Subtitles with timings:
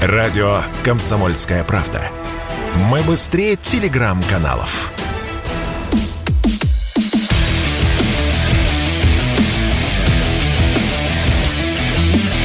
[0.00, 2.00] Радио «Комсомольская правда».
[2.76, 4.92] Мы быстрее телеграм-каналов.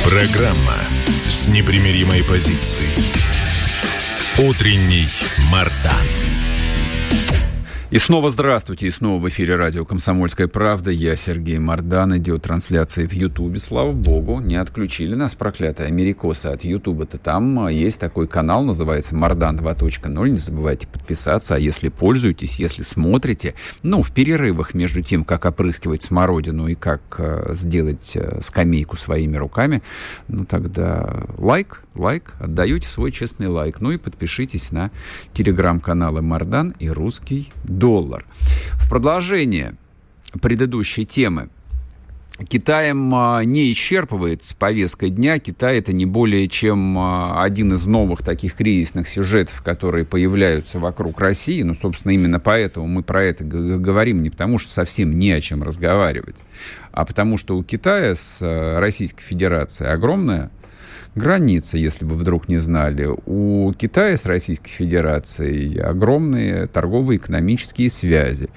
[0.03, 0.73] Программа
[1.29, 2.89] с непримиримой позицией.
[4.39, 5.07] Утренний
[5.51, 6.22] Мардан.
[7.93, 10.89] И снова здравствуйте, и снова в эфире радио «Комсомольская правда».
[10.89, 13.59] Я Сергей Мордан, идет трансляция в Ютубе.
[13.59, 17.19] Слава богу, не отключили нас, проклятые америкосы от Ютуба-то.
[17.19, 20.27] Там а, есть такой канал, называется «Мордан 2.0».
[20.27, 23.53] Не забывайте подписаться, а если пользуетесь, если смотрите,
[23.83, 29.37] ну, в перерывах между тем, как опрыскивать смородину и как э, сделать э, скамейку своими
[29.37, 29.83] руками,
[30.27, 33.81] ну, тогда лайк, лайк, отдаете свой честный лайк.
[33.81, 34.89] Ну и подпишитесь на
[35.33, 37.51] телеграм-каналы «Мордан» и «Русский
[37.83, 38.25] доллар.
[38.75, 39.75] В продолжение
[40.41, 41.49] предыдущей темы.
[42.47, 45.37] Китаем а, не исчерпывается повестка дня.
[45.37, 51.19] Китай это не более чем а, один из новых таких кризисных сюжетов, которые появляются вокруг
[51.19, 51.61] России.
[51.61, 55.61] Ну, собственно, именно поэтому мы про это говорим, не потому что совсем не о чем
[55.61, 56.37] разговаривать,
[56.93, 60.51] а потому что у Китая с а, Российской Федерацией огромная
[61.15, 63.07] граница, если вы вдруг не знали.
[63.25, 68.49] У Китая с Российской Федерацией огромные торговые экономические связи.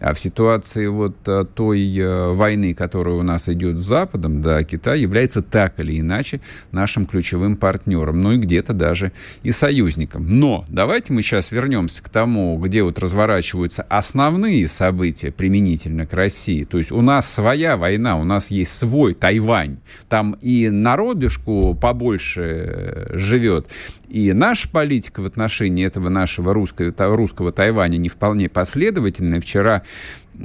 [0.00, 4.62] А в ситуации вот э, той э, войны, которая у нас идет с Западом, да,
[4.62, 6.40] Китай является так или иначе
[6.72, 9.12] нашим ключевым партнером, ну и где-то даже
[9.42, 10.38] и союзником.
[10.38, 16.62] Но давайте мы сейчас вернемся к тому, где вот разворачиваются основные события применительно к России.
[16.64, 19.78] То есть у нас своя война, у нас есть свой Тайвань.
[20.08, 23.66] Там и народишку побольше больше э, живет.
[24.08, 29.40] И наша политика в отношении этого нашего русского, русского Тайваня не вполне последовательная.
[29.40, 29.82] Вчера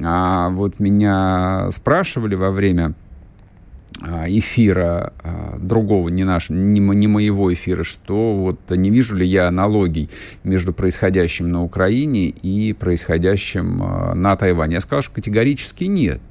[0.01, 2.93] а, вот меня спрашивали во время
[4.01, 9.27] а, эфира а, другого, не, наш, не, не моего эфира, что вот не вижу ли
[9.27, 10.09] я аналогий
[10.45, 14.75] между происходящим на Украине и происходящим а, на Тайване.
[14.75, 16.21] Я сказал, что категорически нет.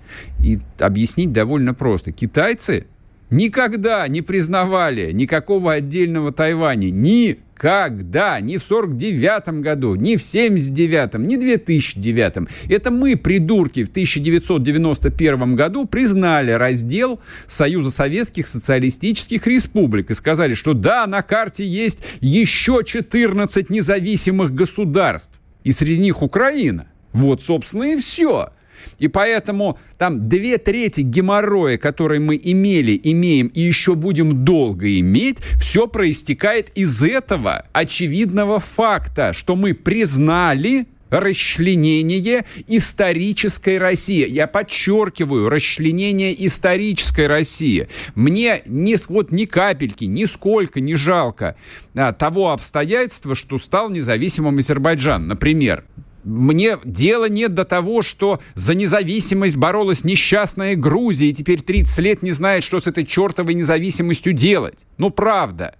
[0.43, 2.13] И объяснить довольно просто.
[2.13, 2.87] Китайцы
[3.31, 6.91] никогда не признавали никакого отдельного Тайваня.
[6.91, 8.41] Никогда.
[8.41, 15.57] Ни в 49 году, ни в 79 ни в 2009 Это мы, придурки, в 1991
[15.57, 22.83] году признали раздел Союза Советских Социалистических Республик и сказали, что да, на карте есть еще
[22.85, 25.39] 14 независимых государств.
[25.65, 26.87] И среди них Украина.
[27.13, 28.51] Вот, собственно, и все.
[28.99, 35.39] И поэтому там две трети геморроя, которые мы имели, имеем и еще будем долго иметь,
[35.61, 44.29] все проистекает из этого очевидного факта, что мы признали расчленение исторической России.
[44.29, 47.89] Я подчеркиваю, расчленение исторической России.
[48.15, 51.57] Мне ни, вот, ни капельки, нисколько не жалко
[51.95, 55.27] а, того обстоятельства, что стал независимым Азербайджан.
[55.27, 55.85] Например,
[56.29, 62.23] мне дела нет до того, что за независимость боролась несчастная Грузия и теперь 30 лет
[62.23, 64.87] не знает, что с этой чертовой независимостью делать.
[64.99, 65.77] Ну, правда.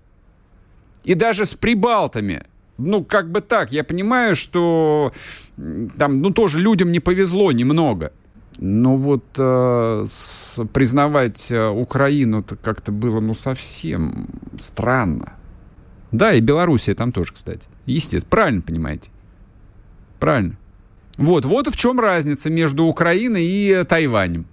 [1.05, 2.47] И даже с прибалтами.
[2.79, 3.73] Ну, как бы так.
[3.73, 5.13] Я понимаю, что
[5.99, 8.13] там, ну, тоже людям не повезло немного.
[8.57, 15.35] Но вот э, с, признавать э, Украину-то как-то было, ну, совсем странно.
[16.11, 17.69] Да, и Белоруссия там тоже, кстати.
[17.85, 19.11] Естественно, правильно понимаете.
[20.19, 20.57] Правильно.
[21.17, 24.47] Вот, вот в чем разница между Украиной и Тайванем.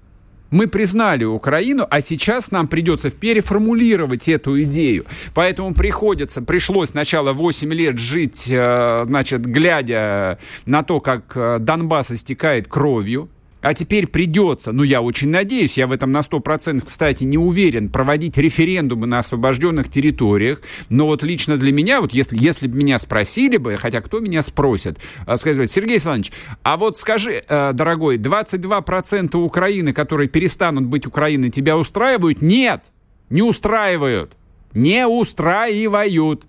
[0.51, 5.05] Мы признали Украину, а сейчас нам придется переформулировать эту идею.
[5.33, 12.11] Поэтому приходится, пришлось сначала 8 лет жить, э, значит, глядя на то, как э, Донбасс
[12.11, 13.29] истекает кровью,
[13.65, 17.89] а теперь придется, ну я очень надеюсь, я в этом на 100%, кстати, не уверен,
[17.89, 20.61] проводить референдумы на освобожденных территориях.
[20.91, 24.43] Но вот лично для меня, вот если, если бы меня спросили бы, хотя кто меня
[24.43, 26.31] спросит, а, сказать, Сергей Александрович,
[26.61, 32.43] а вот скажи, э, дорогой, 22% Украины, которые перестанут быть Украиной, тебя устраивают?
[32.43, 32.83] Нет,
[33.31, 34.33] не устраивают.
[34.75, 36.45] Не устраивают.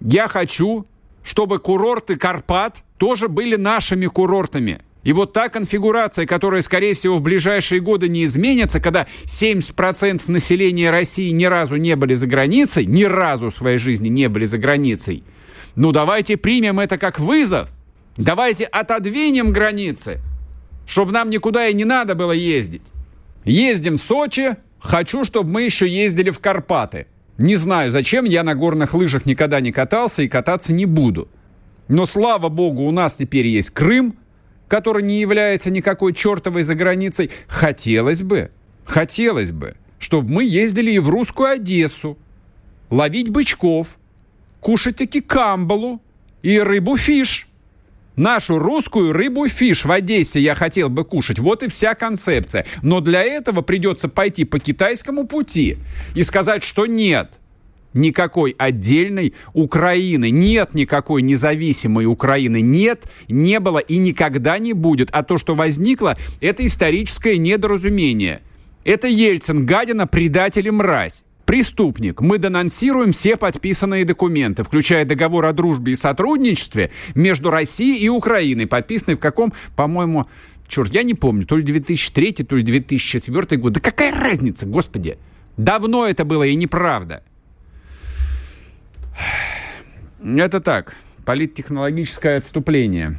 [0.00, 0.86] Я хочу,
[1.22, 4.80] чтобы курорты Карпат тоже были нашими курортами.
[5.04, 10.90] И вот та конфигурация, которая, скорее всего, в ближайшие годы не изменится, когда 70% населения
[10.90, 14.56] России ни разу не были за границей, ни разу в своей жизни не были за
[14.58, 15.22] границей,
[15.76, 17.68] ну давайте примем это как вызов.
[18.16, 20.20] Давайте отодвинем границы,
[20.86, 22.92] чтобы нам никуда и не надо было ездить.
[23.44, 27.06] Ездим в Сочи, хочу, чтобы мы еще ездили в Карпаты.
[27.38, 31.28] Не знаю, зачем, я на горных лыжах никогда не катался и кататься не буду.
[31.88, 34.16] Но слава богу, у нас теперь есть Крым,
[34.68, 38.50] который не является никакой чертовой за границей, хотелось бы,
[38.84, 42.18] хотелось бы, чтобы мы ездили и в русскую Одессу,
[42.90, 43.98] ловить бычков,
[44.60, 46.00] кушать таки камбалу
[46.42, 47.48] и рыбу-фиш.
[48.16, 51.40] Нашу русскую рыбу-фиш в Одессе я хотел бы кушать.
[51.40, 52.64] Вот и вся концепция.
[52.80, 55.78] Но для этого придется пойти по китайскому пути
[56.14, 57.40] и сказать, что нет–
[57.94, 60.30] никакой отдельной Украины.
[60.30, 62.60] Нет никакой независимой Украины.
[62.60, 65.08] Нет, не было и никогда не будет.
[65.12, 68.42] А то, что возникло, это историческое недоразумение.
[68.84, 71.24] Это Ельцин, гадина, предатель и мразь.
[71.46, 72.20] Преступник.
[72.20, 78.66] Мы денонсируем все подписанные документы, включая договор о дружбе и сотрудничестве между Россией и Украиной,
[78.66, 80.26] подписанный в каком, по-моему,
[80.66, 83.74] черт, я не помню, то ли 2003, то ли 2004 год.
[83.74, 85.18] Да какая разница, господи?
[85.56, 87.22] Давно это было и неправда.
[90.24, 93.18] Это так, политтехнологическое отступление.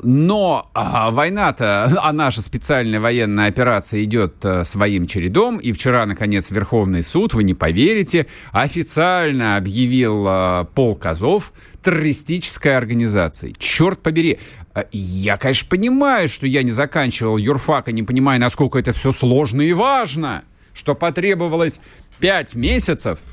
[0.00, 5.58] Но а, война-то, а наша специальная военная операция идет а, своим чередом.
[5.58, 11.52] И вчера, наконец, Верховный суд, вы не поверите, официально объявил а, полк Азов
[11.82, 13.54] террористической организацией.
[13.58, 14.38] Черт побери.
[14.74, 19.12] А, я, конечно, понимаю, что я не заканчивал юрфак и не понимаю, насколько это все
[19.12, 20.44] сложно и важно,
[20.74, 21.80] что потребовалось
[22.18, 23.18] пять месяцев–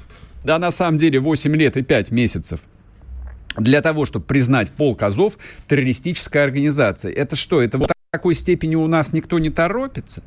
[0.45, 2.59] да, на самом деле 8 лет и 5 месяцев
[3.57, 5.38] для того, чтобы признать полк Азов
[5.68, 7.13] террористической организацией.
[7.15, 10.24] Это что, это вот такой степени у нас никто не торопится?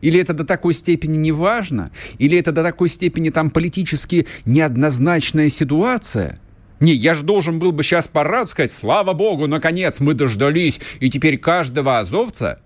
[0.00, 1.90] Или это до такой степени не важно?
[2.18, 6.38] Или это до такой степени там политически неоднозначная ситуация?
[6.78, 11.10] Не, я же должен был бы сейчас парад сказать, слава богу, наконец мы дождались, и
[11.10, 12.60] теперь каждого азовца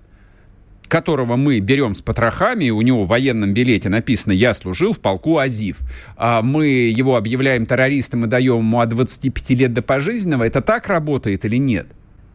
[0.89, 5.39] которого мы берем с потрохами, у него в военном билете написано «Я служил в полку
[5.39, 5.79] Азив»,
[6.17, 10.89] а мы его объявляем террористом и даем ему от 25 лет до пожизненного, это так
[10.89, 11.89] работает или нет?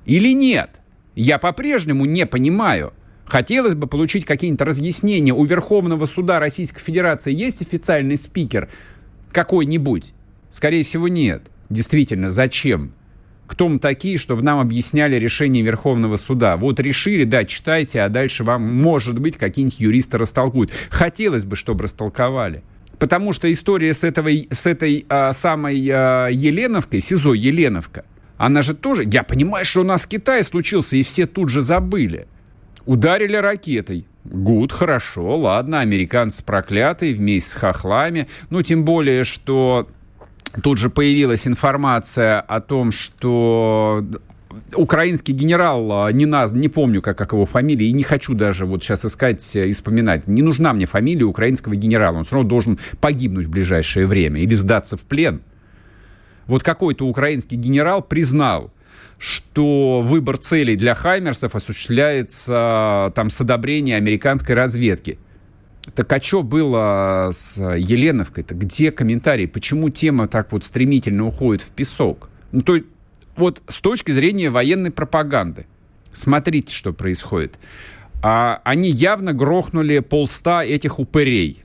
[0.06, 0.82] Или нет?
[1.16, 2.94] Я по-прежнему не понимаю.
[3.26, 5.34] Хотелось бы получить какие-нибудь разъяснения.
[5.34, 8.70] У Верховного суда Российской Федерации есть официальный спикер
[9.32, 10.14] какой-нибудь?
[10.50, 11.44] Скорее всего, нет.
[11.70, 12.94] Действительно, зачем?
[13.50, 16.56] Кто мы такие, чтобы нам объясняли решение Верховного суда.
[16.56, 20.72] Вот решили, да, читайте, а дальше вам, может быть, какие-нибудь юристы растолкуют.
[20.90, 22.62] Хотелось бы, чтобы растолковали.
[23.00, 28.06] Потому что история с, этого, с этой а, самой а, Еленовкой, СИЗО Еленовка,
[28.38, 29.04] она же тоже...
[29.06, 32.28] Я понимаю, что у нас Китай случился, и все тут же забыли.
[32.86, 34.06] Ударили ракетой.
[34.26, 38.28] Гуд, хорошо, ладно, американцы проклятые вместе с хохлами.
[38.52, 39.88] Ну, тем более, что
[40.64, 44.04] Тут же появилась информация о том, что
[44.74, 48.66] украинский генерал, а, не, наз, не помню, как, как его фамилия, и не хочу даже
[48.66, 50.28] вот сейчас искать и вспоминать.
[50.28, 52.18] Не нужна мне фамилия украинского генерала.
[52.18, 55.42] Он все равно должен погибнуть в ближайшее время или сдаться в плен.
[56.48, 58.74] Вот какой-то украинский генерал признал,
[59.20, 65.20] что выбор целей для Хаймерсов осуществляется а, там с одобрения американской разведки.
[65.96, 68.56] Так а что было с Еленовкой-то?
[68.56, 69.46] Где комментарии?
[69.46, 72.30] Почему тема так вот стремительно уходит в песок?
[72.52, 72.80] Ну, то
[73.36, 75.66] вот с точки зрения военной пропаганды.
[76.12, 77.58] Смотрите, что происходит.
[78.22, 81.64] А, они явно грохнули полста этих упырей.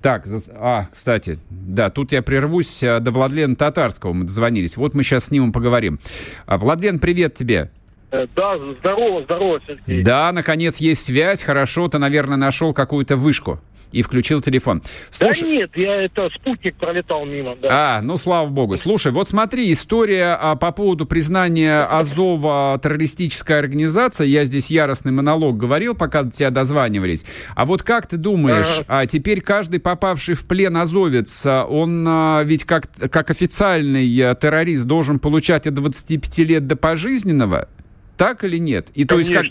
[0.00, 4.12] Так, а, кстати, да, тут я прервусь а, до Владлена Татарского.
[4.12, 4.76] Мы дозвонились.
[4.76, 5.98] Вот мы сейчас с ним поговорим.
[6.46, 7.70] А, Владлен, привет тебе.
[8.14, 10.04] Э, да, здорово, здорово, Сергей.
[10.04, 11.42] Да, наконец есть связь.
[11.42, 14.82] Хорошо, ты, наверное, нашел какую-то вышку и включил телефон.
[15.10, 15.42] Слушай...
[15.42, 17.56] Да нет, я это спутник пролетал мимо.
[17.60, 17.68] Да.
[17.70, 18.76] А, ну слава богу.
[18.76, 24.30] Слушай, вот смотри, история а, по поводу признания Азова террористической организацией.
[24.30, 27.24] Я здесь яростный монолог говорил, пока до тебя дозванивались.
[27.54, 29.00] А вот как ты думаешь, ага.
[29.00, 34.34] а теперь каждый попавший в плен азовец, а, он а, ведь как, как официальный а,
[34.34, 37.68] террорист должен получать от 25 лет до пожизненного?
[38.16, 38.88] Так или нет?
[38.94, 39.42] И, конечно, то есть, как,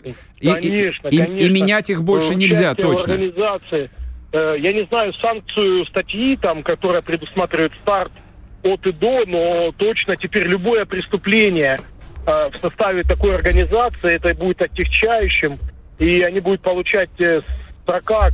[0.41, 1.43] конечно, и, конечно.
[1.43, 3.13] И, и менять их больше нельзя, точно.
[3.13, 3.89] Организации,
[4.31, 8.11] э, я не знаю санкцию статьи, там, которая предусматривает старт
[8.63, 11.79] от и до, но точно теперь любое преступление
[12.25, 15.57] э, в составе такой организации, это будет отягчающим,
[15.99, 17.41] и они будут получать э,
[17.83, 18.29] строка,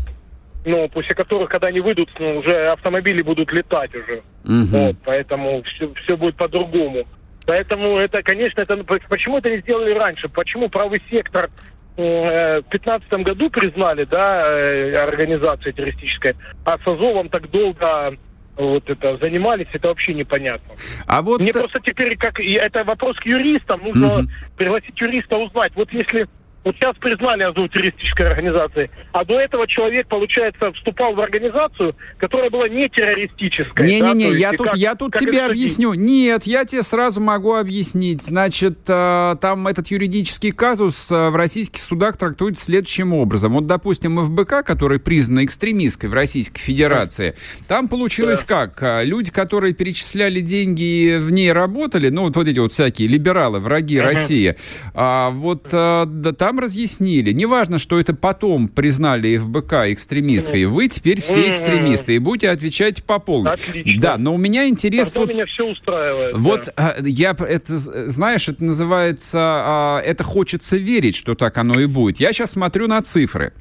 [0.65, 4.21] ну, после которых, когда они выйдут, ну, уже автомобили будут летать уже.
[4.43, 4.65] Угу.
[4.65, 7.05] Вот, поэтому все, все будет по-другому.
[7.50, 10.29] Поэтому это, конечно, это почему это не сделали раньше?
[10.29, 11.50] Почему правый сектор
[11.98, 18.15] э, в 2015 году признали, да, э, организацией террористической, а с Азовом так долго
[18.56, 20.75] вот это занимались, это вообще непонятно.
[21.08, 21.41] А вот...
[21.41, 24.27] Мне просто теперь, как это вопрос к юристам, нужно угу.
[24.56, 25.72] пригласить юриста узнать.
[25.74, 26.27] Вот если
[26.63, 28.89] Вот сейчас признали Азов террористической организацией.
[29.13, 33.87] А до этого человек, получается, вступал в организацию, которая была не террористическая.
[33.87, 34.37] Не-не-не, да?
[34.37, 35.93] я, тут, как, я тут как тебе объясню.
[35.93, 38.23] Нет, я тебе сразу могу объяснить.
[38.23, 43.53] Значит, э, там этот юридический казус э, в российских судах трактуется следующим образом.
[43.53, 47.35] Вот, допустим, ФБК, который признан экстремистской в Российской Федерации,
[47.67, 48.67] там получилось да.
[48.67, 48.83] как?
[48.83, 53.07] Э, люди, которые перечисляли деньги и в ней работали, ну, вот, вот эти вот всякие
[53.07, 54.03] либералы, враги uh-huh.
[54.03, 54.55] России,
[54.93, 57.32] а, вот да, там разъяснили.
[57.32, 63.20] Неважно, что это потом признали ФБК экстремистской, вы теперь все экстремисты, и будете отвечать по
[63.20, 63.51] полной.
[63.51, 64.01] Отлично.
[64.01, 65.15] Да, но у меня интерес...
[65.15, 66.38] вот, меня все устраивает.
[66.38, 66.96] Вот да.
[67.03, 72.20] я, это, знаешь, это называется, а, это хочется верить, что так оно и будет.
[72.20, 73.53] Я сейчас смотрю на цифры.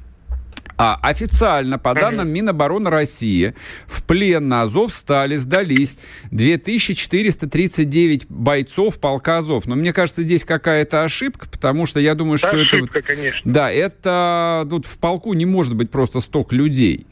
[0.81, 3.53] А официально, по данным Минобороны России,
[3.85, 5.97] в плен на Азов стали, сдались
[6.31, 9.65] 2439 бойцов полка Азов.
[9.65, 13.07] Но мне кажется, здесь какая-то ошибка, потому что я думаю, что ошибка, это...
[13.07, 13.51] конечно.
[13.51, 17.05] Да, это тут в полку не может быть просто столько людей.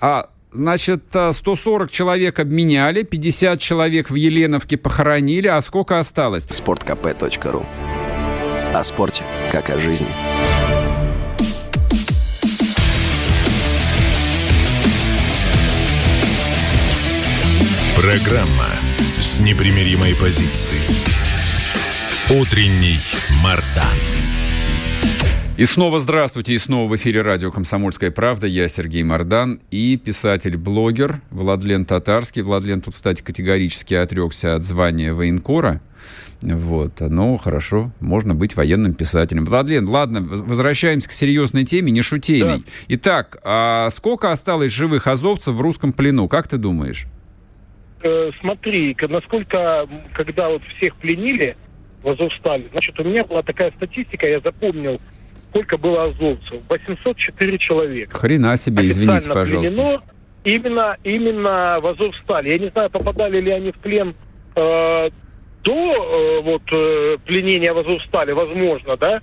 [0.00, 6.44] А Значит, 140 человек обменяли, 50 человек в Еленовке похоронили, а сколько осталось?
[6.44, 7.66] Спорткп.ру
[8.72, 10.06] О спорте, как о жизни.
[18.06, 18.68] Программа
[19.18, 20.80] с непримиримой позицией.
[22.40, 23.00] Утренний
[23.42, 23.98] Мардан.
[25.56, 28.46] И снова здравствуйте, и снова в эфире радио «Комсомольская правда».
[28.46, 32.42] Я Сергей Мордан и писатель-блогер Владлен Татарский.
[32.42, 35.80] Владлен тут, кстати, категорически отрекся от звания военкора.
[36.42, 39.44] Вот, ну, хорошо, можно быть военным писателем.
[39.44, 42.58] Владлен, ладно, возвращаемся к серьезной теме, не шутейной.
[42.58, 42.64] Да.
[42.86, 47.08] Итак, а сколько осталось живых азовцев в русском плену, как ты думаешь?
[48.02, 51.56] Э, смотри, насколько, когда вот всех пленили
[52.02, 55.00] в Азовстале, значит, у меня была такая статистика, я запомнил,
[55.50, 56.60] сколько было азовцев.
[56.68, 58.18] 804 человека.
[58.18, 59.74] Хрена себе, извините, пожалуйста.
[59.74, 60.02] Пленено
[60.44, 62.52] именно, именно в Азовстале.
[62.52, 64.14] Я не знаю, попадали ли они в плен
[64.54, 65.10] э,
[65.64, 69.20] до э, вот, э, пленения в Азовстале, возможно, да?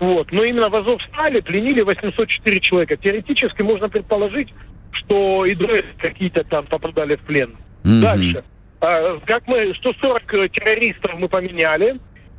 [0.00, 0.32] Вот.
[0.32, 2.96] Но именно в Азовстале пленили 804 человека.
[2.96, 4.48] Теоретически можно предположить,
[4.92, 7.56] что и до какие-то там попадали в плен.
[7.84, 8.00] Mm-hmm.
[8.00, 8.44] Дальше.
[8.80, 11.96] А, как мы, 140 э, террористов мы поменяли,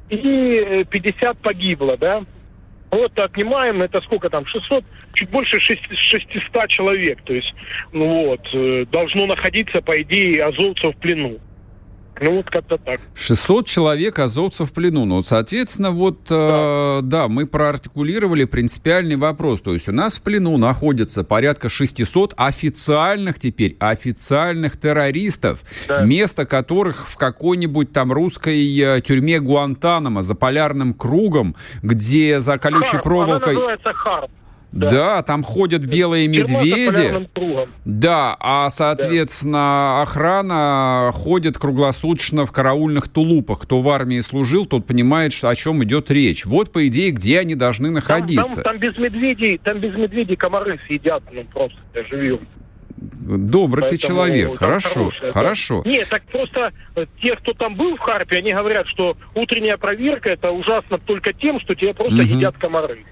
[0.09, 2.23] и 50 э, погибло, да?
[2.91, 4.83] Вот отнимаем, это сколько там, 600,
[5.13, 7.53] чуть больше 600 человек, то есть,
[7.91, 11.39] ну вот, э, должно находиться, по идее, азовцев в плену.
[12.21, 12.99] Ну, вот как-то так.
[13.15, 15.05] 600 человек азовцев в плену.
[15.05, 16.99] Ну, соответственно, вот, да.
[16.99, 19.61] Э, да, мы проартикулировали принципиальный вопрос.
[19.61, 26.03] То есть у нас в плену находится порядка 600 официальных теперь, официальных террористов, да.
[26.03, 32.91] место которых в какой-нибудь там русской э, тюрьме Гуантанамо за полярным кругом, где за колючей
[32.91, 33.51] Харп, проволокой...
[33.51, 34.31] Она называется Харп.
[34.73, 34.89] Да.
[34.89, 37.29] да, там ходят белые медведи.
[37.85, 40.01] Да, а соответственно да.
[40.01, 43.61] охрана ходит круглосуточно в караульных тулупах.
[43.61, 46.45] Кто в армии служил, тот понимает, о чем идет речь.
[46.45, 48.63] Вот по идее, где они должны находиться.
[48.63, 51.77] Там, там, там без медведей, там без медведей комары съедят, ну просто
[52.09, 52.47] живем.
[52.97, 55.81] Добрый Поэтому, ты человек, хорошо, хорошо.
[55.83, 55.89] Да.
[55.89, 60.31] Нет, так просто э, те, кто там был в Харпе, они говорят, что утренняя проверка
[60.31, 62.37] это ужасно только тем, что тебя просто угу.
[62.37, 63.03] едят комары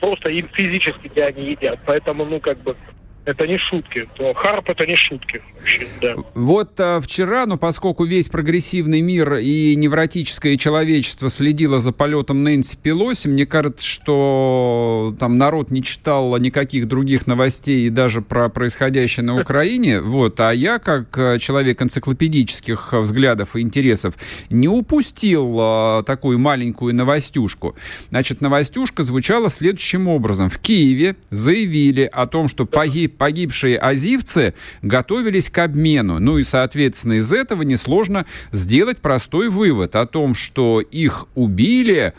[0.00, 1.80] просто им физически тебя не едят.
[1.86, 2.76] Поэтому, ну, как бы,
[3.24, 4.08] это не шутки.
[4.34, 5.42] Харп это не шутки.
[5.54, 6.16] Вообще, да.
[6.34, 12.78] Вот а, вчера, ну поскольку весь прогрессивный мир и невротическое человечество следило за полетом Нэнси
[12.82, 19.24] Пелоси, мне кажется, что там народ не читал никаких других новостей и даже про происходящее
[19.24, 20.00] на Украине.
[20.00, 24.14] Вот, а я, как а, человек энциклопедических взглядов и интересов,
[24.50, 27.76] не упустил а, такую маленькую новостюшку.
[28.10, 30.48] Значит, новостюшка звучала следующим образом.
[30.48, 36.18] В Киеве заявили о том, что погиб погибшие азивцы готовились к обмену.
[36.18, 42.14] Ну и, соответственно, из этого несложно сделать простой вывод о том, что их убили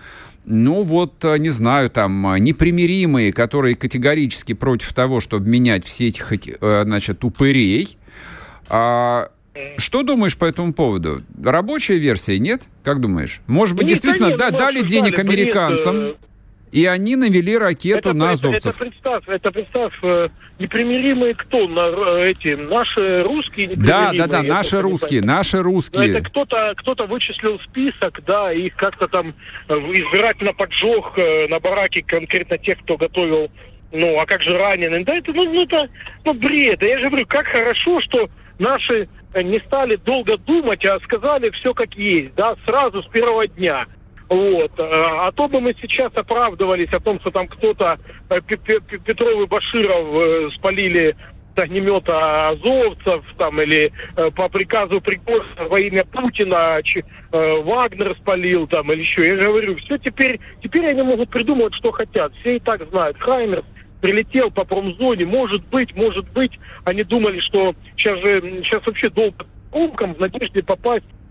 [0.45, 6.81] ну вот, не знаю, там, непримиримые, которые категорически против того, чтобы менять все этих, э,
[6.83, 7.97] значит, упырей.
[8.67, 9.29] А,
[9.77, 11.23] что думаешь по этому поводу?
[11.41, 12.67] Рабочая версия, нет?
[12.83, 13.41] Как думаешь?
[13.47, 16.17] Может быть, нет, действительно, да, да, дали денег американцам, бред,
[16.73, 18.57] и они навели ракету это, на азовцев.
[18.57, 21.67] Это, это представь, это представь, э, непримиримые кто?
[21.67, 26.11] На, э, эти, наши русские Да, да, да, наши русские, наши русские.
[26.13, 29.35] Но это кто-то кто вычислил список, да, и как-то там
[29.69, 31.15] э, избирательно поджег
[31.49, 33.47] на бараке конкретно тех, кто готовил
[33.91, 35.05] ну, а как же раненые?
[35.05, 35.87] Да это, ну, ну, это,
[36.25, 36.81] ну, бред.
[36.81, 38.27] Я же говорю, как хорошо, что
[38.57, 43.85] наши не стали долго думать, а сказали все как есть, да, сразу с первого дня.
[44.33, 44.71] Вот.
[44.77, 47.99] А то бы мы сейчас оправдывались о том, что там кто-то,
[48.47, 51.15] Петров и Баширов спалили
[51.55, 58.67] с огнемета азовцев там или э, по приказу Пригожина во имя Путина э, Вагнер спалил
[58.67, 59.27] там или еще.
[59.27, 62.33] Я говорю, все теперь, теперь они могут придумывать, что хотят.
[62.39, 63.17] Все и так знают.
[63.19, 63.65] Хаймерс
[64.01, 66.51] прилетел по промзоне, может быть, может быть.
[66.85, 71.22] Они думали, что сейчас же, сейчас вообще долго в надежде попасть э,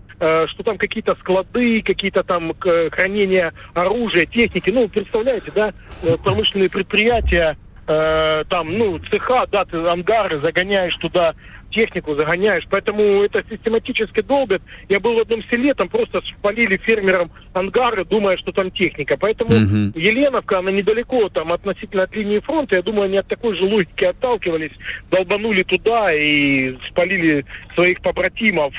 [0.47, 2.53] что там какие-то склады, какие-то там
[2.91, 4.69] хранения оружия, техники.
[4.69, 11.35] Ну, представляете, да, э, промышленные предприятия, э, там, ну, цеха, да, ты ангары загоняешь туда
[11.73, 12.65] технику загоняешь.
[12.69, 14.61] Поэтому это систематически долбят.
[14.89, 19.17] Я был в одном селе, там просто спалили фермерам ангары, думая, что там техника.
[19.19, 19.99] Поэтому угу.
[19.99, 22.75] Еленовка, она недалеко там относительно от линии фронта.
[22.75, 24.71] Я думаю, они от такой же логики отталкивались,
[25.11, 28.73] долбанули туда и спалили своих побратимов.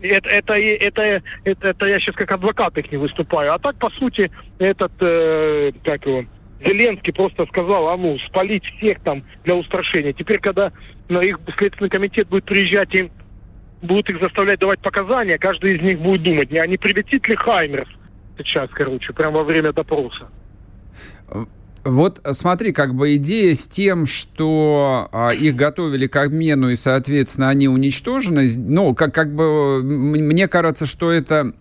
[0.00, 3.52] Это, это, это, это, это я сейчас как адвокат их не выступаю.
[3.52, 6.24] А так, по сути, этот, э, как его,
[6.64, 10.12] Зеленский просто сказал, а ну, спалить всех там для устрашения.
[10.12, 10.72] Теперь, когда
[11.08, 13.10] на их Следственный комитет будет приезжать и
[13.82, 17.36] будут их заставлять давать показания, каждый из них будет думать, не, а не прилетит ли
[17.36, 17.88] Хаймерс
[18.38, 20.28] сейчас, короче, прямо во время допроса.
[21.84, 27.48] Вот смотри, как бы идея с тем, что а, их готовили к обмену и, соответственно,
[27.48, 31.54] они уничтожены, ну, как, как бы мне кажется, что это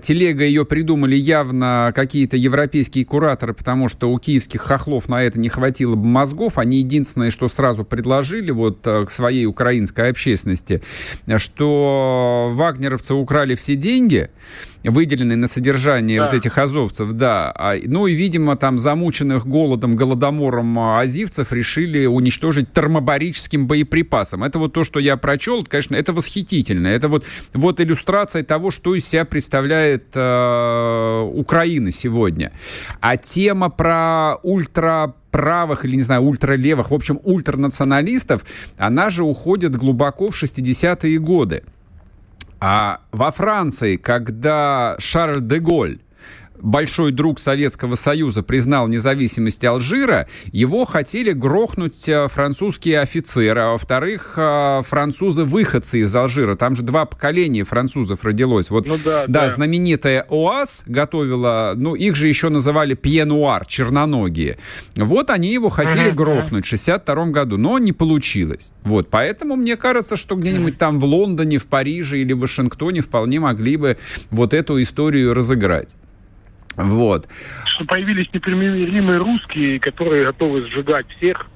[0.00, 5.48] телега ее придумали явно какие-то европейские кураторы, потому что у киевских хохлов на это не
[5.48, 6.58] хватило бы мозгов.
[6.58, 10.82] Они единственное, что сразу предложили вот э, к своей украинской общественности,
[11.36, 14.30] что вагнеровцы украли все деньги,
[14.90, 16.26] выделенные на содержание да.
[16.26, 17.52] вот этих азовцев, да.
[17.54, 24.44] А, ну и, видимо, там замученных голодом, голодомором азивцев решили уничтожить термобарическим боеприпасом.
[24.44, 26.88] Это вот то, что я прочел, конечно, это восхитительно.
[26.88, 32.52] Это вот, вот иллюстрация того, что из себя представляет э, Украина сегодня.
[33.00, 38.44] А тема про ультра правых или, не знаю, ультралевых, в общем, ультранационалистов,
[38.76, 41.64] она же уходит глубоко в 60-е годы.
[42.66, 45.98] А во Франции, когда Шарль де Голь
[46.64, 54.34] большой друг Советского Союза признал независимость Алжира, его хотели грохнуть э, французские офицеры, а во-вторых,
[54.36, 56.56] э, французы-выходцы из Алжира.
[56.56, 58.70] Там же два поколения французов родилось.
[58.70, 64.58] Вот, ну, да, да, да, знаменитая ОАС готовила, ну, их же еще называли пьенуар, черноногие.
[64.96, 68.72] Вот они его хотели uh-huh, грохнуть в 62 году, но не получилось.
[68.82, 73.38] Вот, поэтому мне кажется, что где-нибудь там в Лондоне, в Париже или в Вашингтоне вполне
[73.38, 73.98] могли бы
[74.30, 75.96] вот эту историю разыграть.
[76.76, 77.28] Вот.
[77.66, 81.46] Что появились непримиримые русские, которые готовы сжигать всех.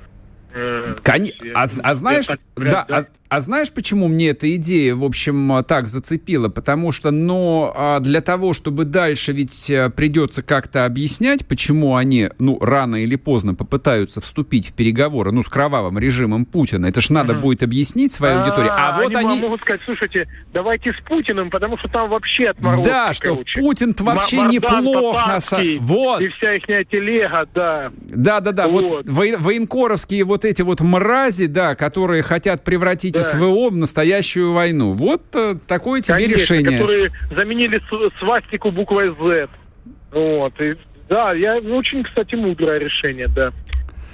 [0.54, 1.26] Э, Кон...
[1.54, 2.26] А, а знаешь,
[2.57, 3.02] да, да?
[3.28, 6.48] А, знаешь, почему мне эта идея, в общем, так зацепила?
[6.48, 12.30] Потому что, но а, для того, чтобы дальше ведь э, придется как-то объяснять, почему они,
[12.38, 16.86] ну, рано или поздно попытаются вступить в переговоры, ну, с кровавым режимом Путина.
[16.86, 18.70] Это ж надо будет объяснить своей а, аудитории.
[18.70, 19.40] А вот они...
[19.40, 24.38] могут сказать, слушайте, давайте с Путиным, потому что там вообще отморозки, Да, что Путин-то вообще
[24.38, 25.16] М- неплох.
[25.26, 25.38] На.
[25.80, 26.22] Вот.
[26.22, 27.92] И вся их телега, да.
[28.08, 33.24] Да-да-да, вот, вот военкоровские вот эти вот мрази, да, которые хотят превратить да.
[33.24, 34.92] СВО в настоящую войну.
[34.92, 36.78] Вот э, такое тебе Конечно, решение.
[36.78, 37.81] которые заменили
[38.18, 39.48] свастику буквой Z.
[40.12, 40.61] Вот.
[40.61, 40.74] И,
[41.09, 43.52] да, я, ну, очень, кстати, мудрое решение, да.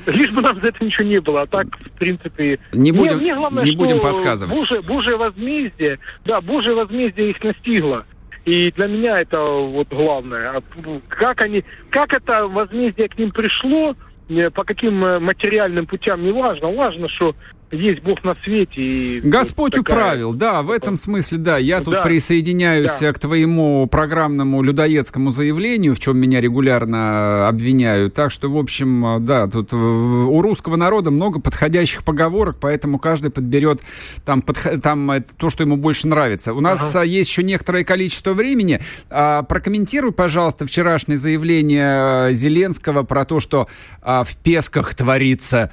[0.06, 2.58] Лишь бы нам за это ничего не было, а так, в принципе...
[2.72, 4.54] Не будем, мне, мне главное, не будем подсказывать.
[4.54, 8.04] Божие, Божие возмездие, да, Божие возмездие их настигло.
[8.44, 10.58] И для меня это вот главное.
[10.58, 10.62] А,
[11.08, 13.96] как они, как это возмездие к ним пришло,
[14.28, 16.70] э, по каким э, материальным путям, не важно.
[16.70, 17.34] Важно, что
[17.74, 18.80] есть Бог на свете.
[18.80, 19.96] И Господь такая...
[19.96, 21.58] управил, да, в этом смысле, да.
[21.58, 22.02] Я тут да.
[22.02, 23.12] присоединяюсь да.
[23.12, 28.14] к твоему программному людоедскому заявлению, в чем меня регулярно обвиняют.
[28.14, 33.80] Так что, в общем, да, тут у русского народа много подходящих поговорок, поэтому каждый подберет
[34.24, 34.80] там, подх...
[34.82, 36.54] там то, что ему больше нравится.
[36.54, 37.04] У нас ага.
[37.04, 38.80] есть еще некоторое количество времени.
[39.10, 43.68] А, прокомментируй, пожалуйста, вчерашнее заявление э, Зеленского про то, что
[44.02, 45.70] в Песках творится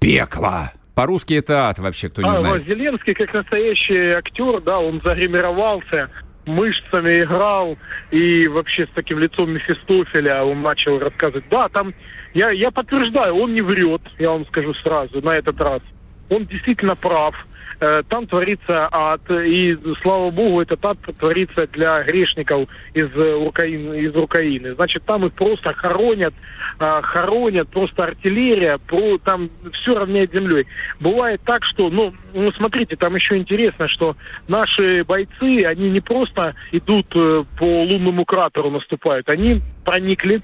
[0.00, 0.72] пекло.
[0.94, 2.64] По-русски это ад вообще, кто не а, знает.
[2.64, 6.10] Зеленский, как настоящий актер, да, он загримировался,
[6.44, 7.78] мышцами играл,
[8.10, 11.44] и вообще с таким лицом Мефистофеля он начал рассказывать.
[11.50, 11.94] Да, там,
[12.34, 15.80] я, я подтверждаю, он не врет, я вам скажу сразу, на этот раз.
[16.28, 17.34] Он действительно прав.
[17.82, 19.20] Э, там творится ад.
[19.30, 23.10] И, слава богу, этот ад творится для грешников из
[23.46, 24.00] Украины.
[24.00, 24.74] Из Украины.
[24.74, 26.32] Значит, там их просто хоронят,
[26.78, 28.78] э, хоронят, просто артиллерия,
[29.24, 30.66] там все равняет землей.
[31.00, 34.16] Бывает так, что, ну, ну, смотрите, там еще интересно, что
[34.48, 40.42] наши бойцы, они не просто идут э, по лунному кратеру наступают, они проникли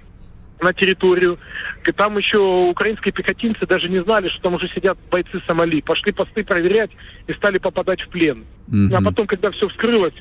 [0.60, 1.38] на территорию.
[1.86, 5.80] И там еще украинские пехотинцы даже не знали, что там уже сидят бойцы Сомали.
[5.80, 6.90] Пошли посты проверять
[7.26, 8.44] и стали попадать в плен.
[8.68, 8.94] Mm-hmm.
[8.94, 10.14] А потом, когда все вскрылось,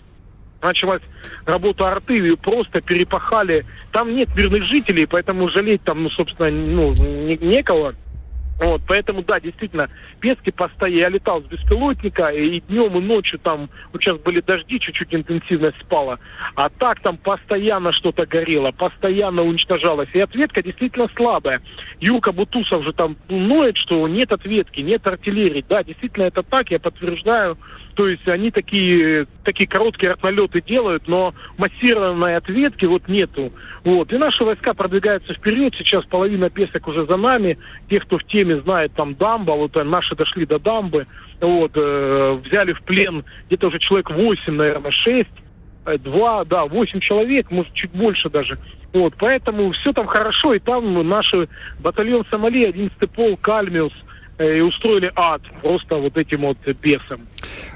[0.62, 1.02] началась
[1.46, 3.66] работа арты, и просто перепахали.
[3.92, 6.94] Там нет мирных жителей, поэтому жалеть там, ну, собственно, ну,
[7.42, 7.96] некого.
[8.60, 9.90] Вот, поэтому, да, действительно,
[10.20, 11.00] Пески постоянно.
[11.00, 15.80] Я летал с беспилотника, и днем, и ночью там, вот сейчас были дожди, чуть-чуть интенсивность
[15.82, 16.18] спала.
[16.56, 20.10] А так там постоянно что-то горело, постоянно уничтожалось.
[20.14, 21.62] И ответка действительно слабая.
[22.00, 25.66] Юрка Бутусов же там ноет, что нет ответки, нет артиллерии.
[25.68, 27.58] Да, действительно это так, я подтверждаю.
[27.96, 33.52] То есть они такие, такие короткие налеты делают, но массированной ответки вот нету.
[33.84, 34.14] Вот.
[34.14, 35.74] И наши войска продвигаются вперед.
[35.76, 37.58] Сейчас половина песок уже за нами.
[37.90, 41.08] Те, кто в теме знает, там дамба, вот э, наши дошли до дамбы.
[41.42, 45.26] Вот, э, взяли в плен где-то уже человек 8, наверное, 6 э,
[46.00, 48.58] два, да, восемь человек, может, чуть больше даже.
[48.94, 51.48] Вот, поэтому все там хорошо, и там наши
[51.80, 53.94] батальон Сомали, 11-й полк, Кальмиус,
[54.40, 57.22] Э, и устроили ад просто вот этим вот бесам.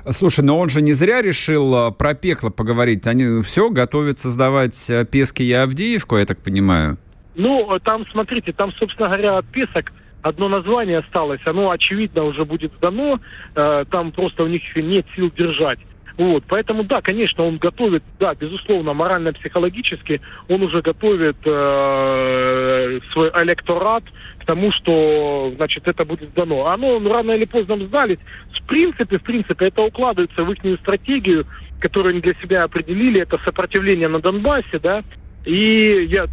[0.10, 3.08] Слушай, но он же не зря решил э, про пекло поговорить.
[3.08, 6.98] Они все готовятся сдавать э, Пески и Авдеевку, я так понимаю?
[7.34, 11.42] Ну, там, смотрите, там, собственно говоря, от Песок одно название осталось.
[11.46, 13.20] Оно, очевидно, уже будет сдано.
[13.56, 15.80] Там просто у них нет сил держать.
[16.22, 24.04] Вот, поэтому, да, конечно, он готовит, да, безусловно, морально-психологически, он уже готовит э, свой электорат
[24.38, 26.68] к тому, что, значит, это будет сдано.
[26.68, 28.20] Оно ну, рано или поздно сдались.
[28.56, 31.48] В принципе, в принципе, это укладывается в их стратегию,
[31.80, 35.04] которую они для себя определили, это сопротивление на Донбассе, да,
[35.44, 36.28] и я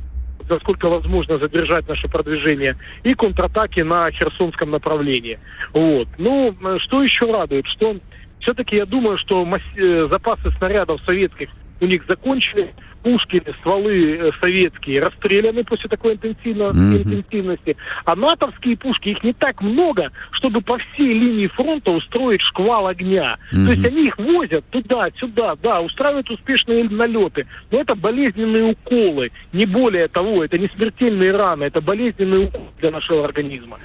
[0.51, 5.39] насколько возможно задержать наше продвижение, и контратаки на Херсонском направлении.
[5.73, 6.09] Вот.
[6.19, 7.97] Ну, что еще радует, что
[8.41, 12.71] все-таки я думаю, что э, запасы снарядов советских у них закончились,
[13.03, 17.03] пушки, стволы э, советские расстреляны после такой интенсивно, mm-hmm.
[17.03, 17.77] интенсивности.
[18.05, 23.39] А натовские пушки, их не так много, чтобы по всей линии фронта устроить шквал огня.
[23.53, 23.65] Mm-hmm.
[23.65, 27.47] То есть они их возят туда-сюда, да, устраивают успешные налеты.
[27.71, 30.45] Но это болезненные уколы, не более того.
[30.45, 33.79] Это не смертельные раны, это болезненные уколы для нашего организма.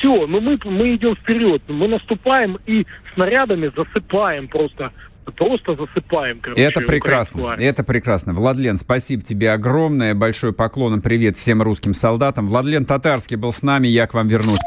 [0.00, 4.92] Все, но мы, мы идем вперед, мы наступаем и снарядами засыпаем просто
[5.36, 6.40] просто засыпаем.
[6.40, 7.54] Короче, это прекрасно.
[7.56, 8.32] Это прекрасно.
[8.32, 10.12] Владлен, спасибо тебе огромное.
[10.14, 12.48] Большой поклон и привет всем русским солдатам.
[12.48, 13.86] Владлен Татарский был с нами.
[13.86, 14.58] Я к вам вернусь.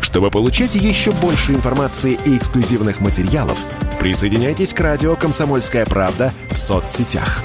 [0.00, 3.58] Чтобы получать еще больше информации и эксклюзивных материалов,
[4.00, 7.44] присоединяйтесь к радио «Комсомольская правда» в соцсетях.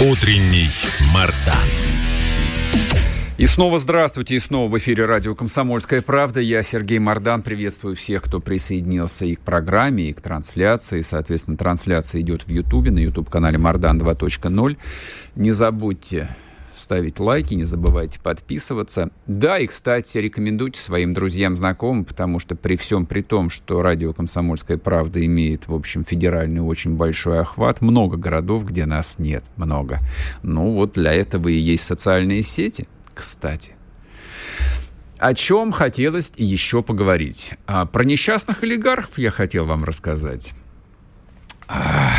[0.00, 0.68] Утренний
[1.12, 1.68] Мардан.
[3.36, 6.38] И снова здравствуйте, и снова в эфире радио «Комсомольская правда».
[6.38, 11.00] Я Сергей Мордан, приветствую всех, кто присоединился и к программе, и к трансляции.
[11.00, 14.76] Соответственно, трансляция идет в Ютубе, на YouTube-канале «Мордан 2.0».
[15.34, 16.28] Не забудьте
[16.78, 19.10] ставить лайки, не забывайте подписываться.
[19.26, 24.12] Да, и, кстати, рекомендуйте своим друзьям, знакомым, потому что при всем при том, что радио
[24.12, 29.98] «Комсомольская правда» имеет, в общем, федеральный очень большой охват, много городов, где нас нет, много.
[30.42, 32.88] Ну вот для этого и есть социальные сети–
[33.18, 33.72] кстати.
[35.18, 37.50] О чем хотелось еще поговорить?
[37.66, 40.52] А, про несчастных олигархов я хотел вам рассказать.
[41.66, 42.12] А,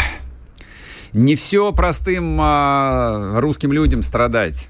[1.13, 4.67] не все простым а, русским людям страдать.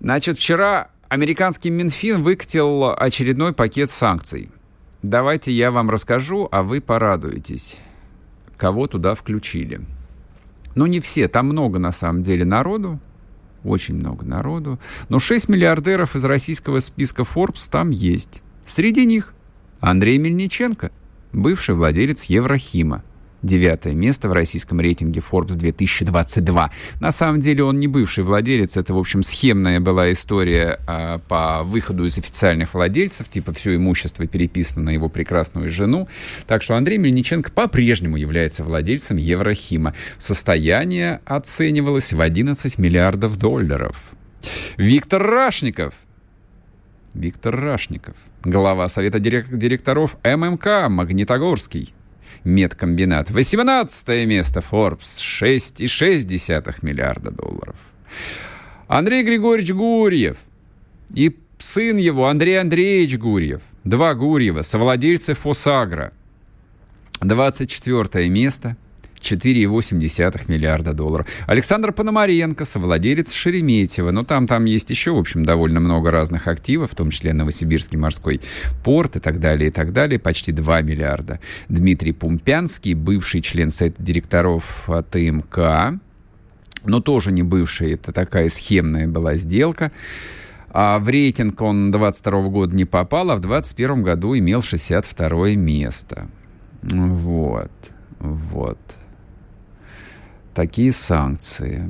[0.00, 4.50] Значит, вчера американский Минфин выкатил очередной пакет санкций.
[5.02, 7.78] Давайте я вам расскажу, а вы порадуетесь,
[8.56, 9.80] кого туда включили.
[10.74, 12.98] Ну, не все, там много на самом деле народу,
[13.64, 14.78] очень много народу.
[15.08, 18.42] Но 6 миллиардеров из российского списка Forbes там есть.
[18.64, 19.34] Среди них
[19.80, 20.92] Андрей Мельниченко,
[21.32, 23.02] бывший владелец Еврохима.
[23.42, 26.70] Девятое место в российском рейтинге Forbes 2022.
[27.00, 31.62] На самом деле он не бывший владелец, это, в общем, схемная была история а, по
[31.64, 36.08] выходу из официальных владельцев, типа все имущество переписано на его прекрасную жену.
[36.46, 39.94] Так что Андрей Мельниченко по-прежнему является владельцем Еврохима.
[40.18, 43.96] Состояние оценивалось в 11 миллиардов долларов.
[44.76, 45.94] Виктор Рашников
[47.14, 51.92] Виктор Рашников, глава Совета директоров ММК Магнитогорский
[52.44, 53.30] медкомбинат.
[53.30, 57.76] 18 место Forbes, 6,6 миллиарда долларов.
[58.88, 60.36] Андрей Григорьевич Гурьев
[61.14, 66.12] и сын его Андрей Андреевич Гурьев, два Гурьева, совладельцы Фосагра.
[67.20, 68.76] 24 место,
[69.22, 71.26] 4,8 миллиарда долларов.
[71.46, 74.10] Александр Пономаренко, совладелец Шереметьево.
[74.10, 77.98] Ну, там, там есть еще, в общем, довольно много разных активов, в том числе Новосибирский
[77.98, 78.40] морской
[78.84, 80.18] порт и так далее, и так далее.
[80.18, 81.40] Почти 2 миллиарда.
[81.68, 86.00] Дмитрий Пумпянский, бывший член Совета директоров ТМК,
[86.84, 89.92] но тоже не бывший, это такая схемная была сделка.
[90.74, 96.28] А в рейтинг он 22 года не попал, а в 21 году имел 62 место.
[96.82, 97.70] Вот.
[98.18, 98.78] Вот
[100.54, 101.88] такие санкции.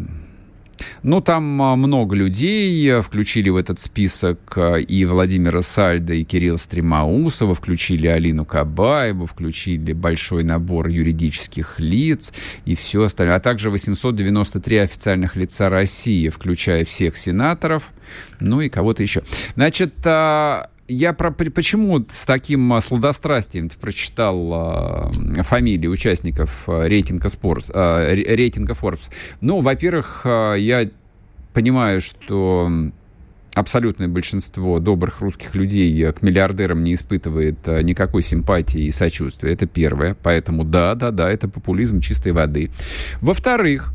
[1.02, 6.22] Ну, там а, много людей э, включили в этот список э, и Владимира Сальда, и
[6.22, 12.32] Кирилла Стремаусова, включили Алину Кабаеву, включили большой набор юридических лиц
[12.64, 17.92] и все остальное, а также 893 официальных лица России, включая всех сенаторов,
[18.40, 19.22] ну и кого-то еще.
[19.54, 27.28] Значит, а, я про, почему с таким а, сладострастием прочитал э, фамилии участников э, рейтинга,
[27.28, 29.10] Спорс, э, рейтинга Forbes?
[29.40, 30.88] Ну, во-первых, э, я
[31.52, 32.70] понимаю, что
[33.54, 39.52] абсолютное большинство добрых русских людей к миллиардерам не испытывает никакой симпатии и сочувствия.
[39.52, 40.16] Это первое.
[40.22, 42.70] Поэтому да, да, да, это популизм чистой воды.
[43.20, 43.92] Во-вторых,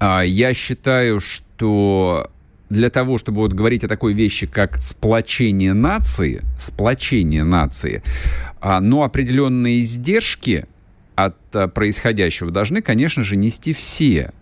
[0.00, 2.32] я считаю, что
[2.70, 8.02] для того, чтобы вот говорить о такой вещи, как сплочение нации, сплочение нации,
[8.60, 10.66] а, но определенные издержки
[11.14, 14.32] от а, происходящего должны, конечно же, нести все.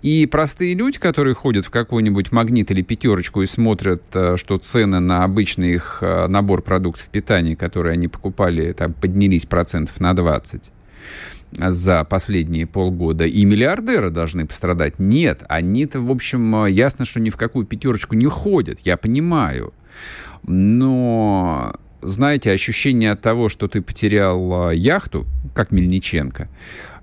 [0.00, 5.00] И простые люди, которые ходят в какой-нибудь магнит или пятерочку и смотрят, а, что цены
[5.00, 10.72] на обычный их набор продуктов питания, которые они покупали, там поднялись процентов на 20,
[11.56, 14.98] за последние полгода, и миллиардеры должны пострадать.
[14.98, 19.72] Нет, они-то, в общем, ясно, что ни в какую пятерочку не ходят, я понимаю.
[20.46, 26.48] Но, знаете, ощущение от того, что ты потерял а, яхту, как Мельниченко,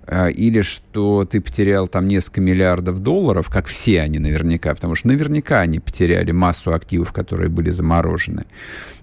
[0.08, 5.08] а, или что ты потерял там несколько миллиардов долларов, как все они наверняка, потому что
[5.10, 8.46] наверняка они потеряли массу активов, которые были заморожены.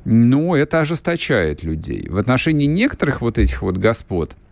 [0.05, 2.09] Но это ожесточает людей.
[2.09, 4.37] В отношении некоторых вот этих вот господ–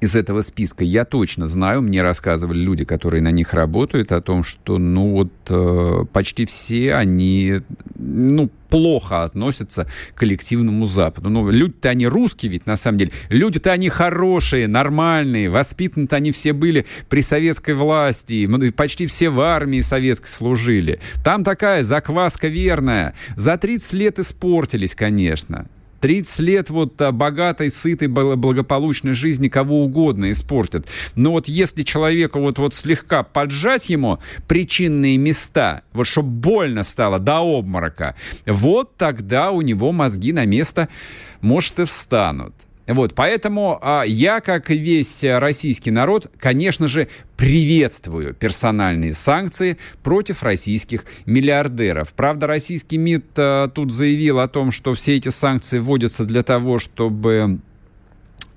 [0.00, 4.44] из этого списка я точно знаю, мне рассказывали люди, которые на них работают, о том,
[4.44, 7.60] что, ну вот, э, почти все они,
[7.96, 11.28] ну, плохо относятся к коллективному Западу.
[11.28, 13.10] Ну, люди-то они русские ведь, на самом деле.
[13.28, 19.80] Люди-то они хорошие, нормальные, воспитаны-то они все были при советской власти, почти все в армии
[19.80, 21.00] советской служили.
[21.24, 23.14] Там такая закваска верная.
[23.36, 25.66] За 30 лет испортились, конечно.
[26.00, 30.86] 30 лет вот а, богатой, сытой, благополучной жизни кого угодно испортят.
[31.14, 37.18] Но вот если человека вот, вот слегка поджать ему причинные места, вот чтобы больно стало
[37.18, 40.88] до обморока, вот тогда у него мозги на место,
[41.40, 42.54] может, и встанут.
[42.90, 50.42] Вот, поэтому а, я, как и весь российский народ, конечно же, приветствую персональные санкции против
[50.42, 52.12] российских миллиардеров.
[52.14, 56.80] Правда, российский МИД а, тут заявил о том, что все эти санкции вводятся для того,
[56.80, 57.60] чтобы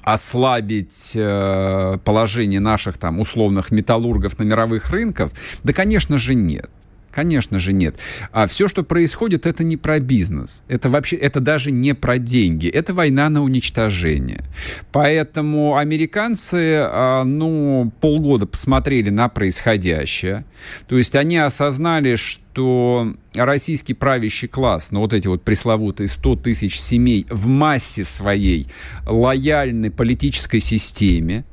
[0.01, 5.31] ослабить э, положение наших там условных металлургов на мировых рынках?
[5.63, 6.69] Да, конечно же, нет.
[7.13, 7.95] Конечно же нет.
[8.31, 10.63] А все, что происходит, это не про бизнес.
[10.67, 12.67] Это вообще, это даже не про деньги.
[12.67, 14.43] Это война на уничтожение.
[14.91, 20.45] Поэтому американцы, а, ну, полгода посмотрели на происходящее.
[20.87, 26.79] То есть они осознали, что российский правящий класс, ну вот эти вот пресловутые 100 тысяч
[26.79, 28.67] семей в массе своей
[29.05, 31.45] лояльны политической системе,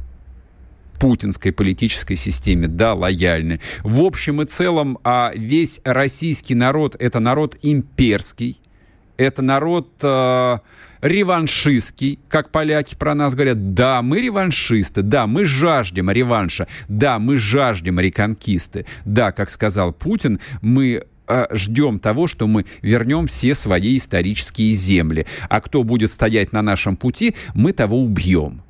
[1.01, 3.59] путинской политической системе, да, лояльны.
[3.83, 8.59] В общем и целом, а весь российский народ– это народ имперский,
[9.17, 10.59] это народ э,
[11.01, 13.73] реваншистский, как поляки про нас говорят.
[13.75, 18.85] Да, мы реваншисты, да, мы жаждем реванша, да, мы жаждем реконкисты.
[19.07, 25.27] Да, как сказал Путин, мы э, ждем того, что мы вернем все свои исторические земли.
[25.49, 28.63] А кто будет стоять на нашем пути, мы того убьем.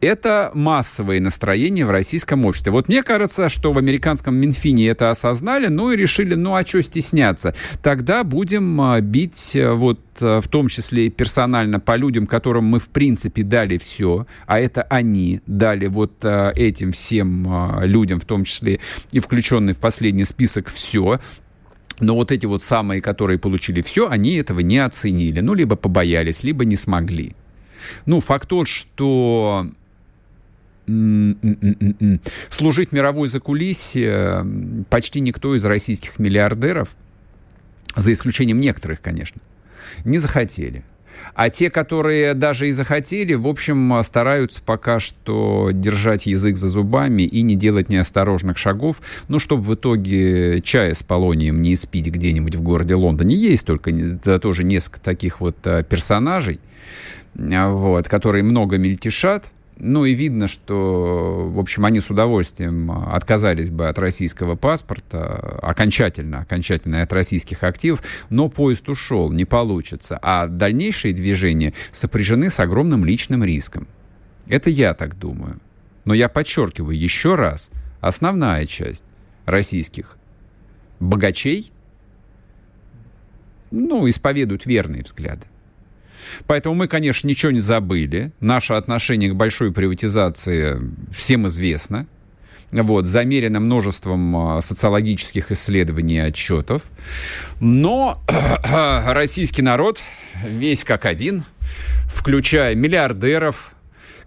[0.00, 2.72] Это массовое настроение в российском обществе.
[2.72, 6.82] Вот мне кажется, что в американском Минфине это осознали, ну и решили, ну а что
[6.82, 7.54] стесняться?
[7.82, 12.64] Тогда будем а, бить э, вот э, в том числе и персонально по людям, которым
[12.64, 18.24] мы в принципе дали все, а это они дали вот э, этим всем людям, в
[18.24, 18.80] том числе
[19.12, 21.20] и включенный в последний список все,
[21.98, 25.40] но вот эти вот самые, которые получили все, они этого не оценили.
[25.40, 27.34] Ну, либо побоялись, либо не смогли.
[28.06, 29.66] Ну, факт тот, что
[32.48, 34.46] служить мировой закулисье
[34.88, 36.96] почти никто из российских миллиардеров,
[37.96, 39.40] за исключением некоторых, конечно,
[40.04, 40.84] не захотели.
[41.34, 47.22] А те, которые даже и захотели, в общем, стараются пока что держать язык за зубами
[47.22, 52.54] и не делать неосторожных шагов, ну, чтобы в итоге чая с полонием не испить где-нибудь
[52.54, 53.36] в городе Лондоне.
[53.36, 56.58] Есть только да, тоже несколько таких вот а, персонажей,
[57.38, 63.70] а, вот, которые много мельтешат, ну и видно, что, в общем, они с удовольствием отказались
[63.70, 70.18] бы от российского паспорта, окончательно, окончательно от российских активов, но поезд ушел, не получится.
[70.22, 73.88] А дальнейшие движения сопряжены с огромным личным риском.
[74.46, 75.60] Это я так думаю.
[76.04, 79.04] Но я подчеркиваю еще раз, основная часть
[79.46, 80.16] российских
[80.98, 81.72] богачей,
[83.70, 85.46] ну, исповедуют верные взгляды.
[86.46, 88.32] Поэтому мы, конечно, ничего не забыли.
[88.40, 90.78] Наше отношение к большой приватизации
[91.12, 92.06] всем известно.
[92.72, 96.82] Вот, замерено множеством а, социологических исследований и отчетов.
[97.60, 98.22] Но
[99.06, 100.00] российский народ
[100.46, 101.44] весь как один,
[102.06, 103.72] включая миллиардеров,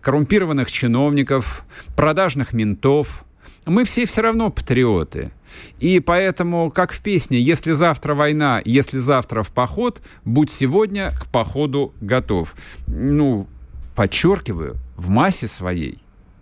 [0.02, 1.64] коррумпированных чиновников,
[1.96, 3.24] продажных ментов,
[3.66, 5.32] мы все все равно патриоты–
[5.80, 11.28] и поэтому, как в песне, если завтра война, если завтра в поход, будь сегодня к
[11.28, 12.56] походу готов.
[12.88, 13.48] Ну,
[13.96, 16.00] подчеркиваю, в массе своей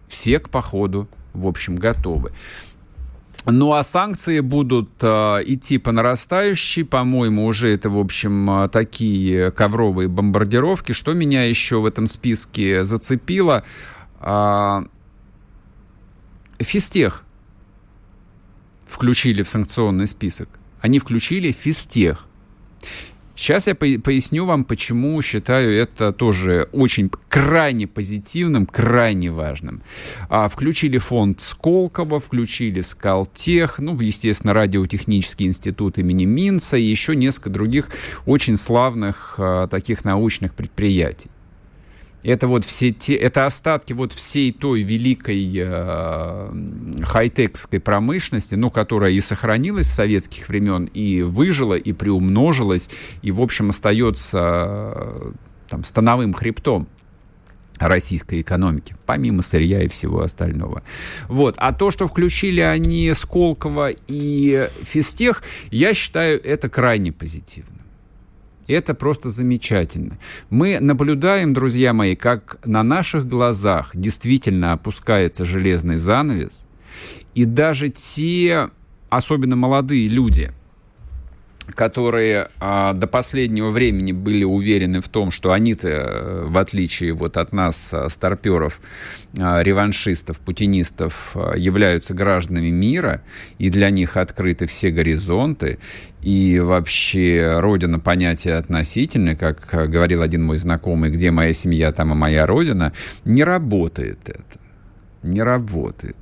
[0.07, 2.31] все к походу, в общем, готовы.
[3.47, 5.07] Ну а санкции будут э,
[5.45, 10.91] идти по нарастающей, по-моему, уже это, в общем, э, такие ковровые бомбардировки.
[10.91, 13.63] Что меня еще в этом списке зацепило?
[14.19, 14.83] Э,
[16.59, 17.23] физтех
[18.91, 20.49] включили в санкционный список.
[20.81, 22.27] Они включили физтех.
[23.33, 29.81] Сейчас я поясню вам, почему считаю это тоже очень крайне позитивным, крайне важным.
[30.29, 37.49] А, включили фонд Сколково, включили Скалтех, ну, естественно, радиотехнический институт имени Минца и еще несколько
[37.49, 37.89] других
[38.25, 41.31] очень славных а, таких научных предприятий.
[42.23, 46.53] Это вот все те, это остатки вот всей той великой э,
[47.03, 52.89] хай-тековской промышленности, ну, которая и сохранилась с советских времен, и выжила, и приумножилась,
[53.21, 55.31] и, в общем, остается э,
[55.67, 56.87] там, становым хребтом
[57.79, 60.83] российской экономики, помимо сырья и всего остального.
[61.27, 61.55] Вот.
[61.57, 67.80] А то, что включили они Сколково и Фистех, я считаю, это крайне позитивно.
[68.71, 70.17] Это просто замечательно.
[70.49, 76.65] Мы наблюдаем, друзья мои, как на наших глазах действительно опускается железный занавес,
[77.35, 78.69] и даже те,
[79.09, 80.51] особенно молодые люди–
[81.75, 87.37] которые а, до последнего времени были уверены в том, что они-то, э, в отличие вот
[87.37, 88.79] от нас, э, старперов,
[89.37, 93.21] а, реваншистов, путинистов, а, являются гражданами мира,
[93.57, 95.79] и для них открыты все горизонты,
[96.21, 102.15] и вообще родина понятие относительное, как говорил один мой знакомый, где моя семья, там и
[102.15, 102.93] моя родина,
[103.25, 104.59] не работает это.
[105.23, 106.17] Не работает.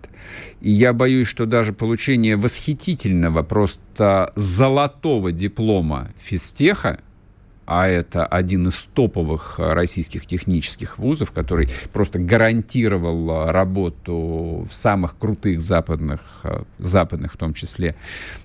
[0.62, 7.00] И я боюсь, что даже получение восхитительного, просто золотого диплома физтеха,
[7.72, 15.62] а это один из топовых российских технических вузов, который просто гарантировал работу в самых крутых
[15.62, 16.20] западных,
[16.80, 17.96] западных в том числе,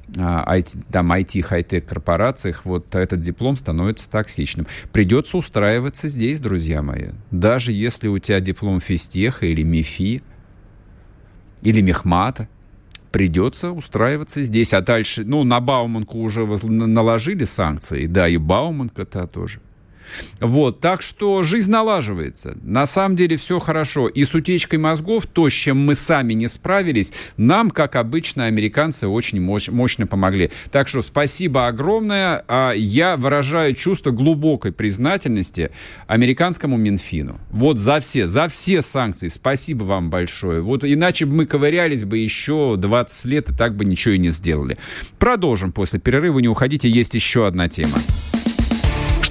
[0.09, 4.67] IT, там IT, хай-тек корпорациях, вот этот диплом становится токсичным.
[4.93, 7.13] Придется устраиваться здесь, друзья мои.
[7.31, 10.21] Даже если у тебя диплом физтеха или МИФИ,
[11.65, 12.49] или Мехмата.
[13.11, 14.75] Придется устраиваться здесь.
[14.75, 19.61] А дальше, ну, на Бауманку уже наложили санкции, да, и Бауманка-то тоже.
[20.41, 22.57] Вот, так что жизнь налаживается.
[22.63, 24.09] На самом деле все хорошо.
[24.09, 29.09] И с утечкой мозгов, то, с чем мы сами не справились, нам, как обычно, американцы
[29.09, 30.51] очень мощ- мощно помогли.
[30.71, 32.45] Так что спасибо огромное.
[32.49, 35.71] А я выражаю чувство глубокой признательности
[36.07, 37.39] американскому Минфину.
[37.51, 39.29] Вот за все, за все санкции.
[39.29, 40.61] Спасибо вам большое.
[40.61, 44.31] Вот иначе бы мы ковырялись бы еще 20 лет и так бы ничего и не
[44.31, 44.79] сделали.
[45.19, 46.39] Продолжим после перерыва.
[46.39, 47.99] Не уходите, есть еще одна тема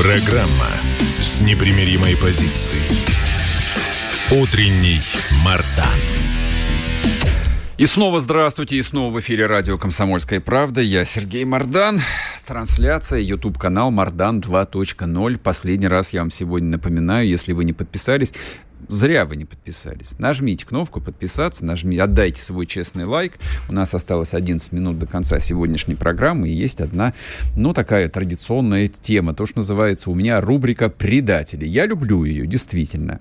[0.00, 0.70] Программа
[1.20, 2.80] с непримиримой позицией.
[4.30, 4.98] Утренний
[5.44, 6.00] Мардан.
[7.76, 10.80] И снова здравствуйте, и снова в эфире радио «Комсомольская правда».
[10.80, 12.00] Я Сергей Мардан.
[12.46, 15.38] Трансляция, YouTube-канал Мардан 2.0.
[15.38, 18.32] Последний раз я вам сегодня напоминаю, если вы не подписались,
[18.90, 20.18] зря вы не подписались.
[20.18, 23.38] Нажмите кнопку «Подписаться», нажмите, отдайте свой честный лайк.
[23.68, 27.14] У нас осталось 11 минут до конца сегодняшней программы, и есть одна,
[27.56, 31.66] ну, такая традиционная тема, то, что называется у меня рубрика «Предатели».
[31.66, 33.20] Я люблю ее, действительно.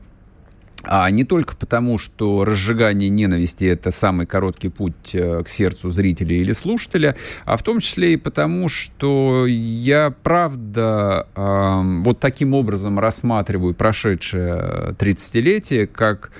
[0.83, 6.35] А не только потому, что разжигание ненависти– это самый короткий путь э, к сердцу зрителя
[6.35, 12.97] или слушателя, а в том числе и потому, что я, правда, э, вот таким образом
[12.97, 16.31] рассматриваю прошедшее 30-летие как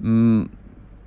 [0.00, 0.46] э,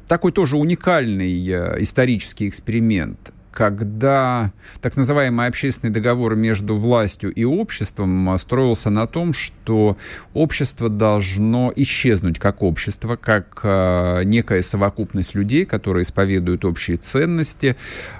[0.07, 8.29] такой тоже уникальный э, исторический эксперимент когда так называемый общественный договор между властью и обществом
[8.29, 9.97] а, строился на том, что
[10.33, 17.75] общество должно исчезнуть как общество, как э, некая совокупность людей, которые исповедуют общие ценности,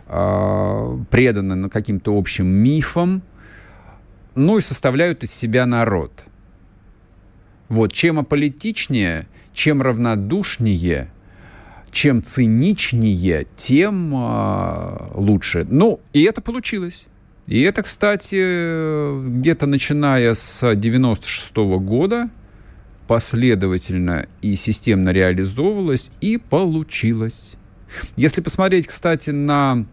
[0.08, 3.22] э, преданы каким-то общим мифам,
[4.36, 6.12] ну и составляют из себя народ.
[7.70, 11.10] Вот, чем аполитичнее, чем равнодушнее–
[11.92, 15.68] чем циничнее, тем э, лучше.
[15.70, 17.06] Ну, и это получилось.
[17.48, 22.30] И это, кстати, где-то начиная с 96 -го года
[23.08, 27.56] последовательно и системно реализовывалось и получилось.
[28.16, 29.86] Если посмотреть, кстати, на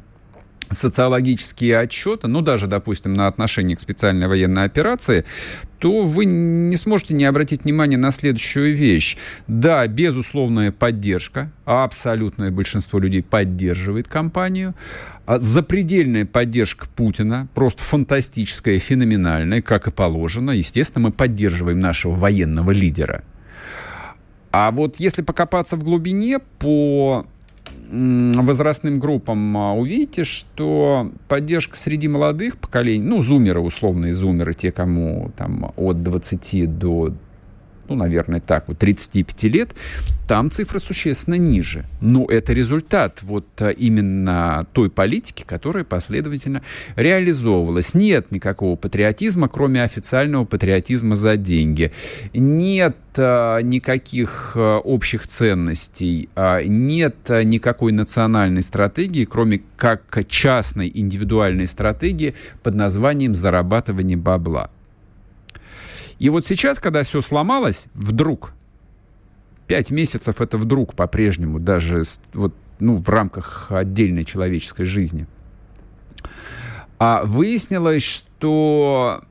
[0.70, 5.24] социологические отчеты, ну, даже, допустим, на отношение к специальной военной операции,
[5.78, 9.16] то вы не сможете не обратить внимание на следующую вещь.
[9.46, 14.74] Да, безусловная поддержка, абсолютное большинство людей поддерживает кампанию.
[15.26, 20.52] А запредельная поддержка Путина, просто фантастическая, феноменальная, как и положено.
[20.52, 23.22] Естественно, мы поддерживаем нашего военного лидера.
[24.50, 27.26] А вот если покопаться в глубине по
[27.90, 35.30] возрастным группам а, увидите, что поддержка среди молодых поколений, ну, зумеры, условные зумеры, те, кому
[35.36, 37.14] там от 20 до
[37.88, 39.74] ну, наверное, так, вот 35 лет,
[40.28, 41.86] там цифры существенно ниже.
[42.02, 46.62] Но это результат вот а, именно той политики, которая последовательно
[46.96, 47.94] реализовывалась.
[47.94, 51.92] Нет никакого патриотизма, кроме официального патриотизма за деньги.
[52.34, 56.28] Нет а, никаких а, общих ценностей,
[56.66, 64.70] нет никакой национальной стратегии, кроме как частной индивидуальной стратегии под названием зарабатывание бабла.
[66.18, 68.52] И вот сейчас, когда все сломалось, вдруг,
[69.66, 72.02] пять месяцев это вдруг по-прежнему, даже
[72.32, 75.26] вот, ну, в рамках отдельной человеческой жизни,
[76.98, 79.22] а выяснилось, что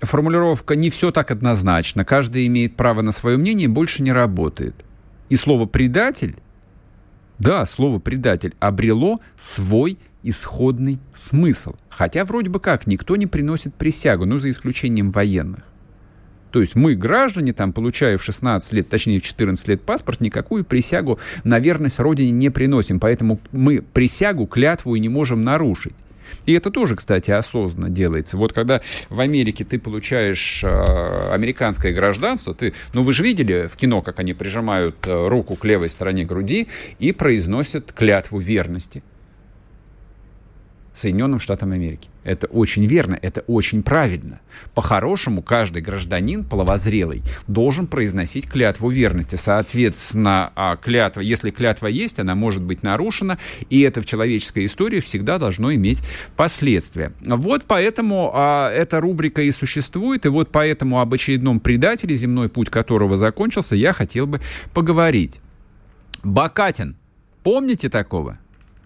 [0.00, 4.74] формулировка не все так однозначно, каждый имеет право на свое мнение, больше не работает.
[5.30, 6.36] И слово «предатель»,
[7.38, 11.74] да, слово «предатель» обрело свой исходный смысл.
[11.88, 15.64] Хотя вроде бы как никто не приносит присягу, ну, за исключением военных.
[16.52, 20.64] То есть мы, граждане, там, получая в 16 лет, точнее в 14 лет паспорт, никакую
[20.64, 23.00] присягу на верность Родине не приносим.
[23.00, 25.96] Поэтому мы присягу, клятву и не можем нарушить.
[26.46, 28.36] И это тоже, кстати, осознанно делается.
[28.36, 33.76] Вот когда в Америке ты получаешь э, американское гражданство, ты, ну вы же видели в
[33.76, 39.02] кино, как они прижимают э, руку к левой стороне груди и произносят клятву верности.
[40.94, 42.10] Соединенным Штатам Америки.
[42.24, 44.40] Это очень верно, это очень правильно.
[44.74, 49.36] По-хорошему, каждый гражданин половозрелый должен произносить клятву верности.
[49.36, 53.38] Соответственно, а клятва, если клятва есть, она может быть нарушена,
[53.70, 56.02] и это в человеческой истории всегда должно иметь
[56.36, 57.12] последствия.
[57.24, 62.70] Вот поэтому а, эта рубрика и существует, и вот поэтому об очередном предателе, земной путь
[62.70, 64.40] которого закончился, я хотел бы
[64.74, 65.40] поговорить.
[66.22, 66.96] Бакатин.
[67.42, 68.38] Помните такого?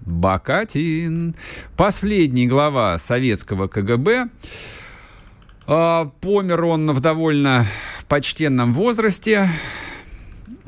[0.06, 1.34] Бакатин.
[1.76, 4.28] Последний глава советского КГБ.
[5.66, 7.66] А, помер он в довольно
[8.08, 9.48] почтенном возрасте.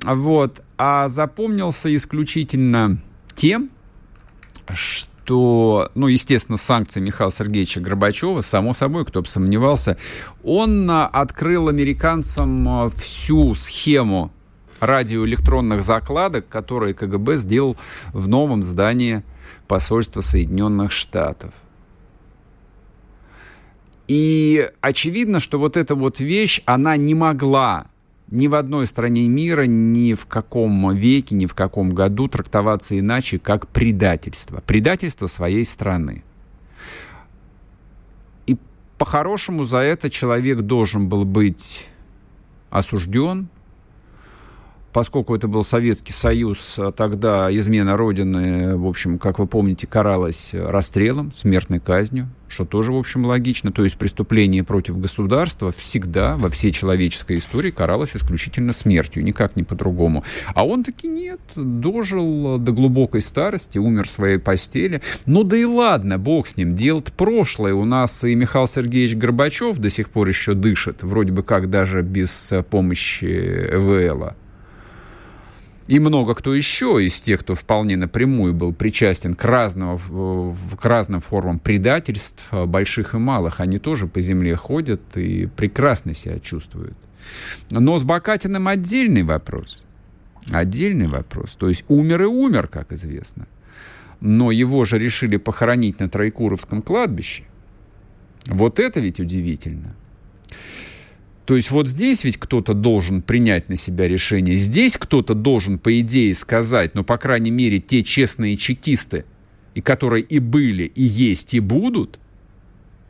[0.05, 0.61] Вот.
[0.77, 2.99] А запомнился исключительно
[3.37, 3.71] тем,
[4.75, 9.97] что ну, естественно, санкции Михаила Сергеевича Горбачева, само собой, кто бы сомневался,
[10.43, 14.33] он а, открыл американцам а, всю схему
[14.81, 17.77] радиоэлектронных закладок, которые КГБ сделал
[18.13, 19.23] в новом здании
[19.67, 21.53] посольства Соединенных Штатов.
[24.09, 27.87] И очевидно, что вот эта вот вещь, она не могла
[28.31, 33.39] ни в одной стране мира, ни в каком веке, ни в каком году трактоваться иначе,
[33.39, 34.63] как предательство.
[34.67, 36.25] Предательство своей страны.
[38.47, 38.57] И
[38.97, 41.89] по-хорошему за это человек должен был быть
[42.71, 43.49] осужден,
[44.93, 50.51] поскольку это был Советский Союз, а тогда измена Родины, в общем, как вы помните, каралась
[50.53, 53.73] расстрелом, смертной казнью, что тоже, в общем, логично.
[53.73, 59.63] То есть преступление против государства всегда во всей человеческой истории каралось исключительно смертью, никак не
[59.63, 60.25] по-другому.
[60.55, 65.03] А он таки нет, дожил до глубокой старости, умер в своей постели.
[65.27, 67.75] Ну да и ладно, бог с ним, дело-то прошлое.
[67.75, 72.03] У нас и Михаил Сергеевич Горбачев до сих пор еще дышит, вроде бы как даже
[72.03, 73.27] без помощи
[73.73, 74.35] ЭВЛа
[75.89, 81.21] и много кто еще из тех, кто вполне напрямую был причастен к, разного, к разным
[81.21, 86.97] формам предательств, а, больших и малых, они тоже по земле ходят и прекрасно себя чувствуют.
[87.71, 89.87] Но с Бакатиным отдельный вопрос.
[90.51, 91.57] Отдельный вопрос.
[91.57, 93.47] То есть умер и умер, как известно.
[94.21, 97.45] Но его же решили похоронить на Троекуровском кладбище.
[98.47, 99.95] Вот это ведь удивительно.
[101.49, 104.55] То есть вот здесь ведь кто-то должен принять на себя решение.
[104.55, 109.25] Здесь кто-то должен, по идее, сказать, ну, по крайней мере, те честные чекисты,
[109.73, 112.19] и которые и были, и есть, и будут,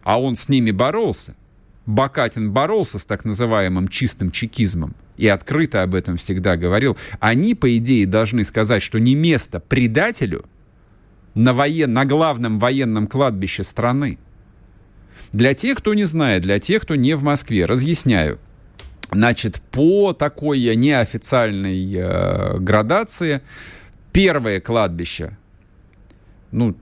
[0.04, 1.34] а он с ними боролся.
[1.86, 6.96] Бакатин боролся с так называемым чистым чекизмом и открыто об этом всегда говорил.
[7.18, 10.44] Они, по идее, должны сказать, что не место предателю
[11.34, 11.92] на, воен...
[11.92, 14.20] на главном военном кладбище страны–
[15.32, 18.38] для тех, кто не знает, для тех, кто не в Москве, разъясняю.
[19.10, 23.40] Значит, по такой неофициальной э, градации
[24.12, 25.38] первое кладбище,
[26.50, 26.76] ну,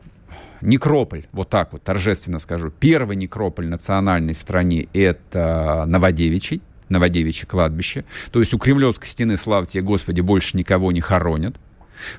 [0.61, 8.05] некрополь, вот так вот торжественно скажу, первый некрополь национальный в стране– это Новодевичий, Новодевичье кладбище.
[8.31, 11.57] То есть у Кремлевской стены, слава тебе, Господи, больше никого не хоронят.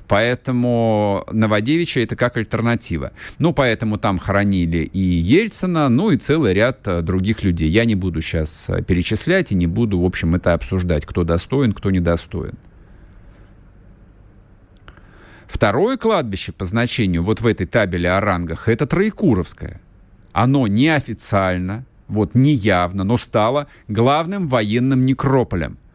[0.06, 3.12] Поэтому Новодевичья это как альтернатива.
[3.38, 7.68] Ну, поэтому там хоронили и Ельцина, ну и целый ряд э, других людей.
[7.68, 11.72] Я не буду сейчас э, перечислять и не буду, в общем, это обсуждать, кто достоин,
[11.72, 12.54] кто недостоин.
[15.46, 19.80] Второе кладбище по значению вот в этой табеле о рангах это Троекуровское.
[20.32, 25.78] Оно неофициально, вот неявно, но стало главным военным некрополем–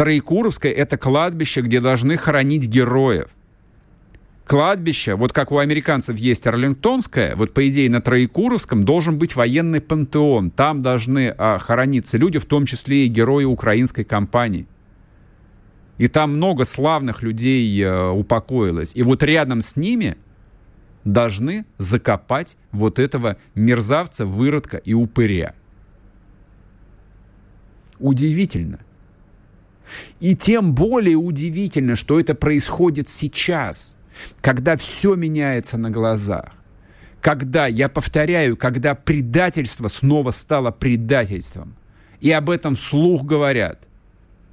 [0.00, 3.28] Троекуровское— это кладбище, где должны хоронить героев.
[4.46, 9.82] Кладбище, вот как у американцев есть Арлингтонское, вот по идее на Троекуровском должен быть военный
[9.82, 10.52] пантеон.
[10.52, 14.66] Там должны а, хорониться люди, в том числе и герои украинской кампании.
[15.98, 18.92] И там много славных людей а, упокоилось.
[18.94, 20.16] И вот рядом с ними
[21.04, 25.54] должны закопать вот этого мерзавца, выродка и упыря.
[27.98, 28.80] Удивительно.
[30.20, 33.96] И тем более удивительно, что это происходит сейчас,
[34.40, 36.52] когда все меняется на глазах.
[37.20, 41.74] Когда, я повторяю, когда предательство снова стало предательством.
[42.20, 43.86] И об этом слух говорят.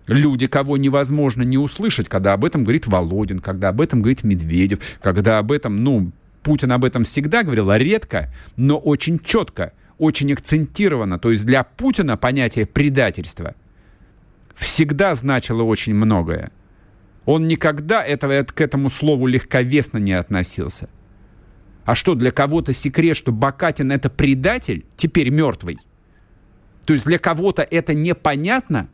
[0.05, 4.79] Люди, кого невозможно не услышать, когда об этом говорит Володин, когда об этом говорит Медведев,
[5.01, 6.11] когда об этом, ну,
[6.43, 11.19] Путин об этом всегда говорил, а редко, но очень четко, очень акцентированно.
[11.19, 13.53] То есть для Путина понятие предательства–
[14.57, 16.51] всегда значило очень многое.
[17.25, 20.89] Он никогда этого, к этому слову легковесно не относился.
[21.85, 25.77] А что, для кого-то секрет, что Бакатин это предатель, теперь мертвый?
[26.85, 28.89] То есть для кого-то это непонятно,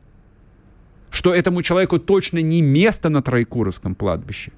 [1.10, 4.52] что этому человеку точно не место на Троекуровском кладбище?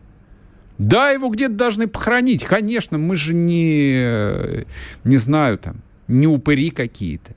[0.77, 2.43] Да, его где-то должны похоронить.
[2.43, 4.65] Конечно, мы же не,
[5.03, 7.35] не знаю, там, не упыри какие-то.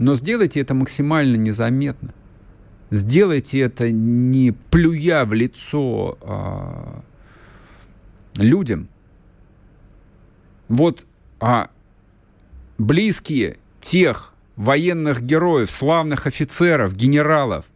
[0.00, 2.14] Но сделайте это максимально незаметно.
[2.90, 7.02] Сделайте это не плюя в лицо а,
[8.36, 8.88] людям.
[10.68, 11.04] Вот
[11.38, 11.68] а,
[12.78, 17.66] близкие тех военных героев, славных офицеров, генералов,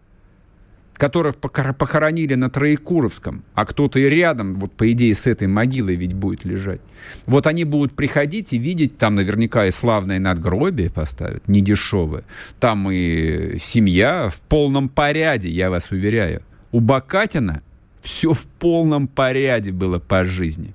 [0.95, 6.15] которых похоронили на Троекуровском, а кто-то и рядом, вот по идее с этой могилой ведь
[6.15, 6.81] будет лежать.
[7.27, 12.25] Вот они будут приходить и видеть, там наверняка и славное надгробие поставят, недешевое.
[12.61, 16.43] Там и семья в полном порядке, я вас уверяю.
[16.73, 17.63] У Бакатина
[18.03, 20.75] Все в полном порядке было по жизни.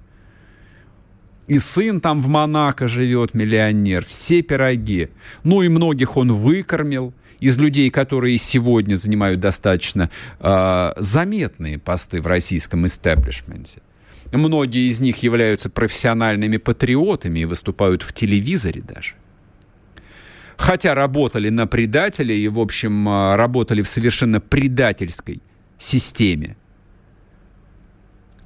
[1.49, 4.05] И сын там в Монако живет, миллионер.
[4.05, 5.09] Все пироги.
[5.43, 7.11] Ну и многих он выкормил.
[7.39, 10.09] Из людей, которые сегодня занимают достаточно
[10.39, 13.81] э, заметные посты в российском истеблишменте.
[14.31, 19.13] Многие из них являются профессиональными патриотами и выступают в телевизоре даже.
[20.57, 25.41] Хотя работали на предателей и, в общем, а, работали в совершенно предательской
[25.77, 26.57] системе.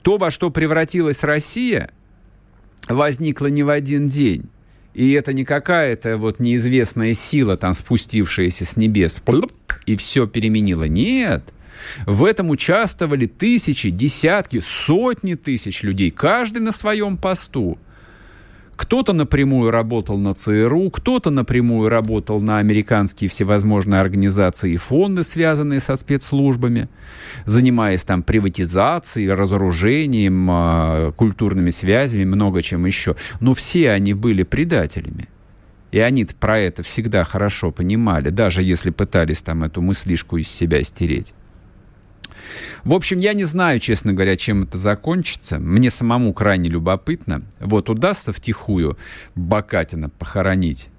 [0.03, 1.89] То, во что превратилась Россия,
[2.87, 4.49] возникло не в один день.
[4.93, 9.21] И это не какая-то вот неизвестная сила, там спустившаяся с небес,
[9.85, 10.83] и все переменила.
[10.83, 11.43] Нет.
[12.05, 17.77] В этом участвовали тысячи, десятки, сотни тысяч людей, каждый на своем посту.
[18.75, 25.79] Кто-то напрямую работал на ЦРУ, кто-то напрямую работал на американские всевозможные организации и фонды, связанные
[25.79, 26.89] со спецслужбами,
[27.45, 33.15] занимаясь там приватизацией, разоружением, а, культурными связями, много чем еще.
[33.39, 35.27] Но все они были предателями.
[35.91, 40.81] И они про это всегда хорошо понимали, даже если пытались там эту мыслишку из себя
[40.81, 41.35] стереть.
[42.83, 45.59] В общем, я не знаю, честно говоря, чем это закончится.
[45.59, 47.43] Мне самому крайне любопытно.
[47.59, 48.97] Вот удастся втихую
[49.35, 50.89] Бакатина похоронить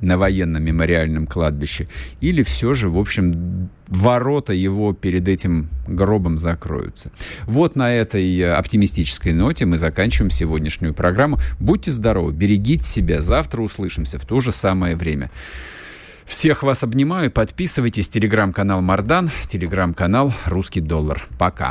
[0.00, 1.88] на военном мемориальном кладбище,
[2.20, 7.10] или все же, в общем, ворота его перед этим гробом закроются.
[7.46, 11.38] Вот на этой оптимистической ноте мы заканчиваем сегодняшнюю программу.
[11.60, 13.20] Будьте здоровы, берегите себя.
[13.20, 15.30] Завтра услышимся в то же самое время.
[16.26, 17.30] Всех вас обнимаю.
[17.30, 18.08] Подписывайтесь.
[18.08, 21.24] Телеграм-канал Мардан, телеграм-канал Русский доллар.
[21.38, 21.70] Пока.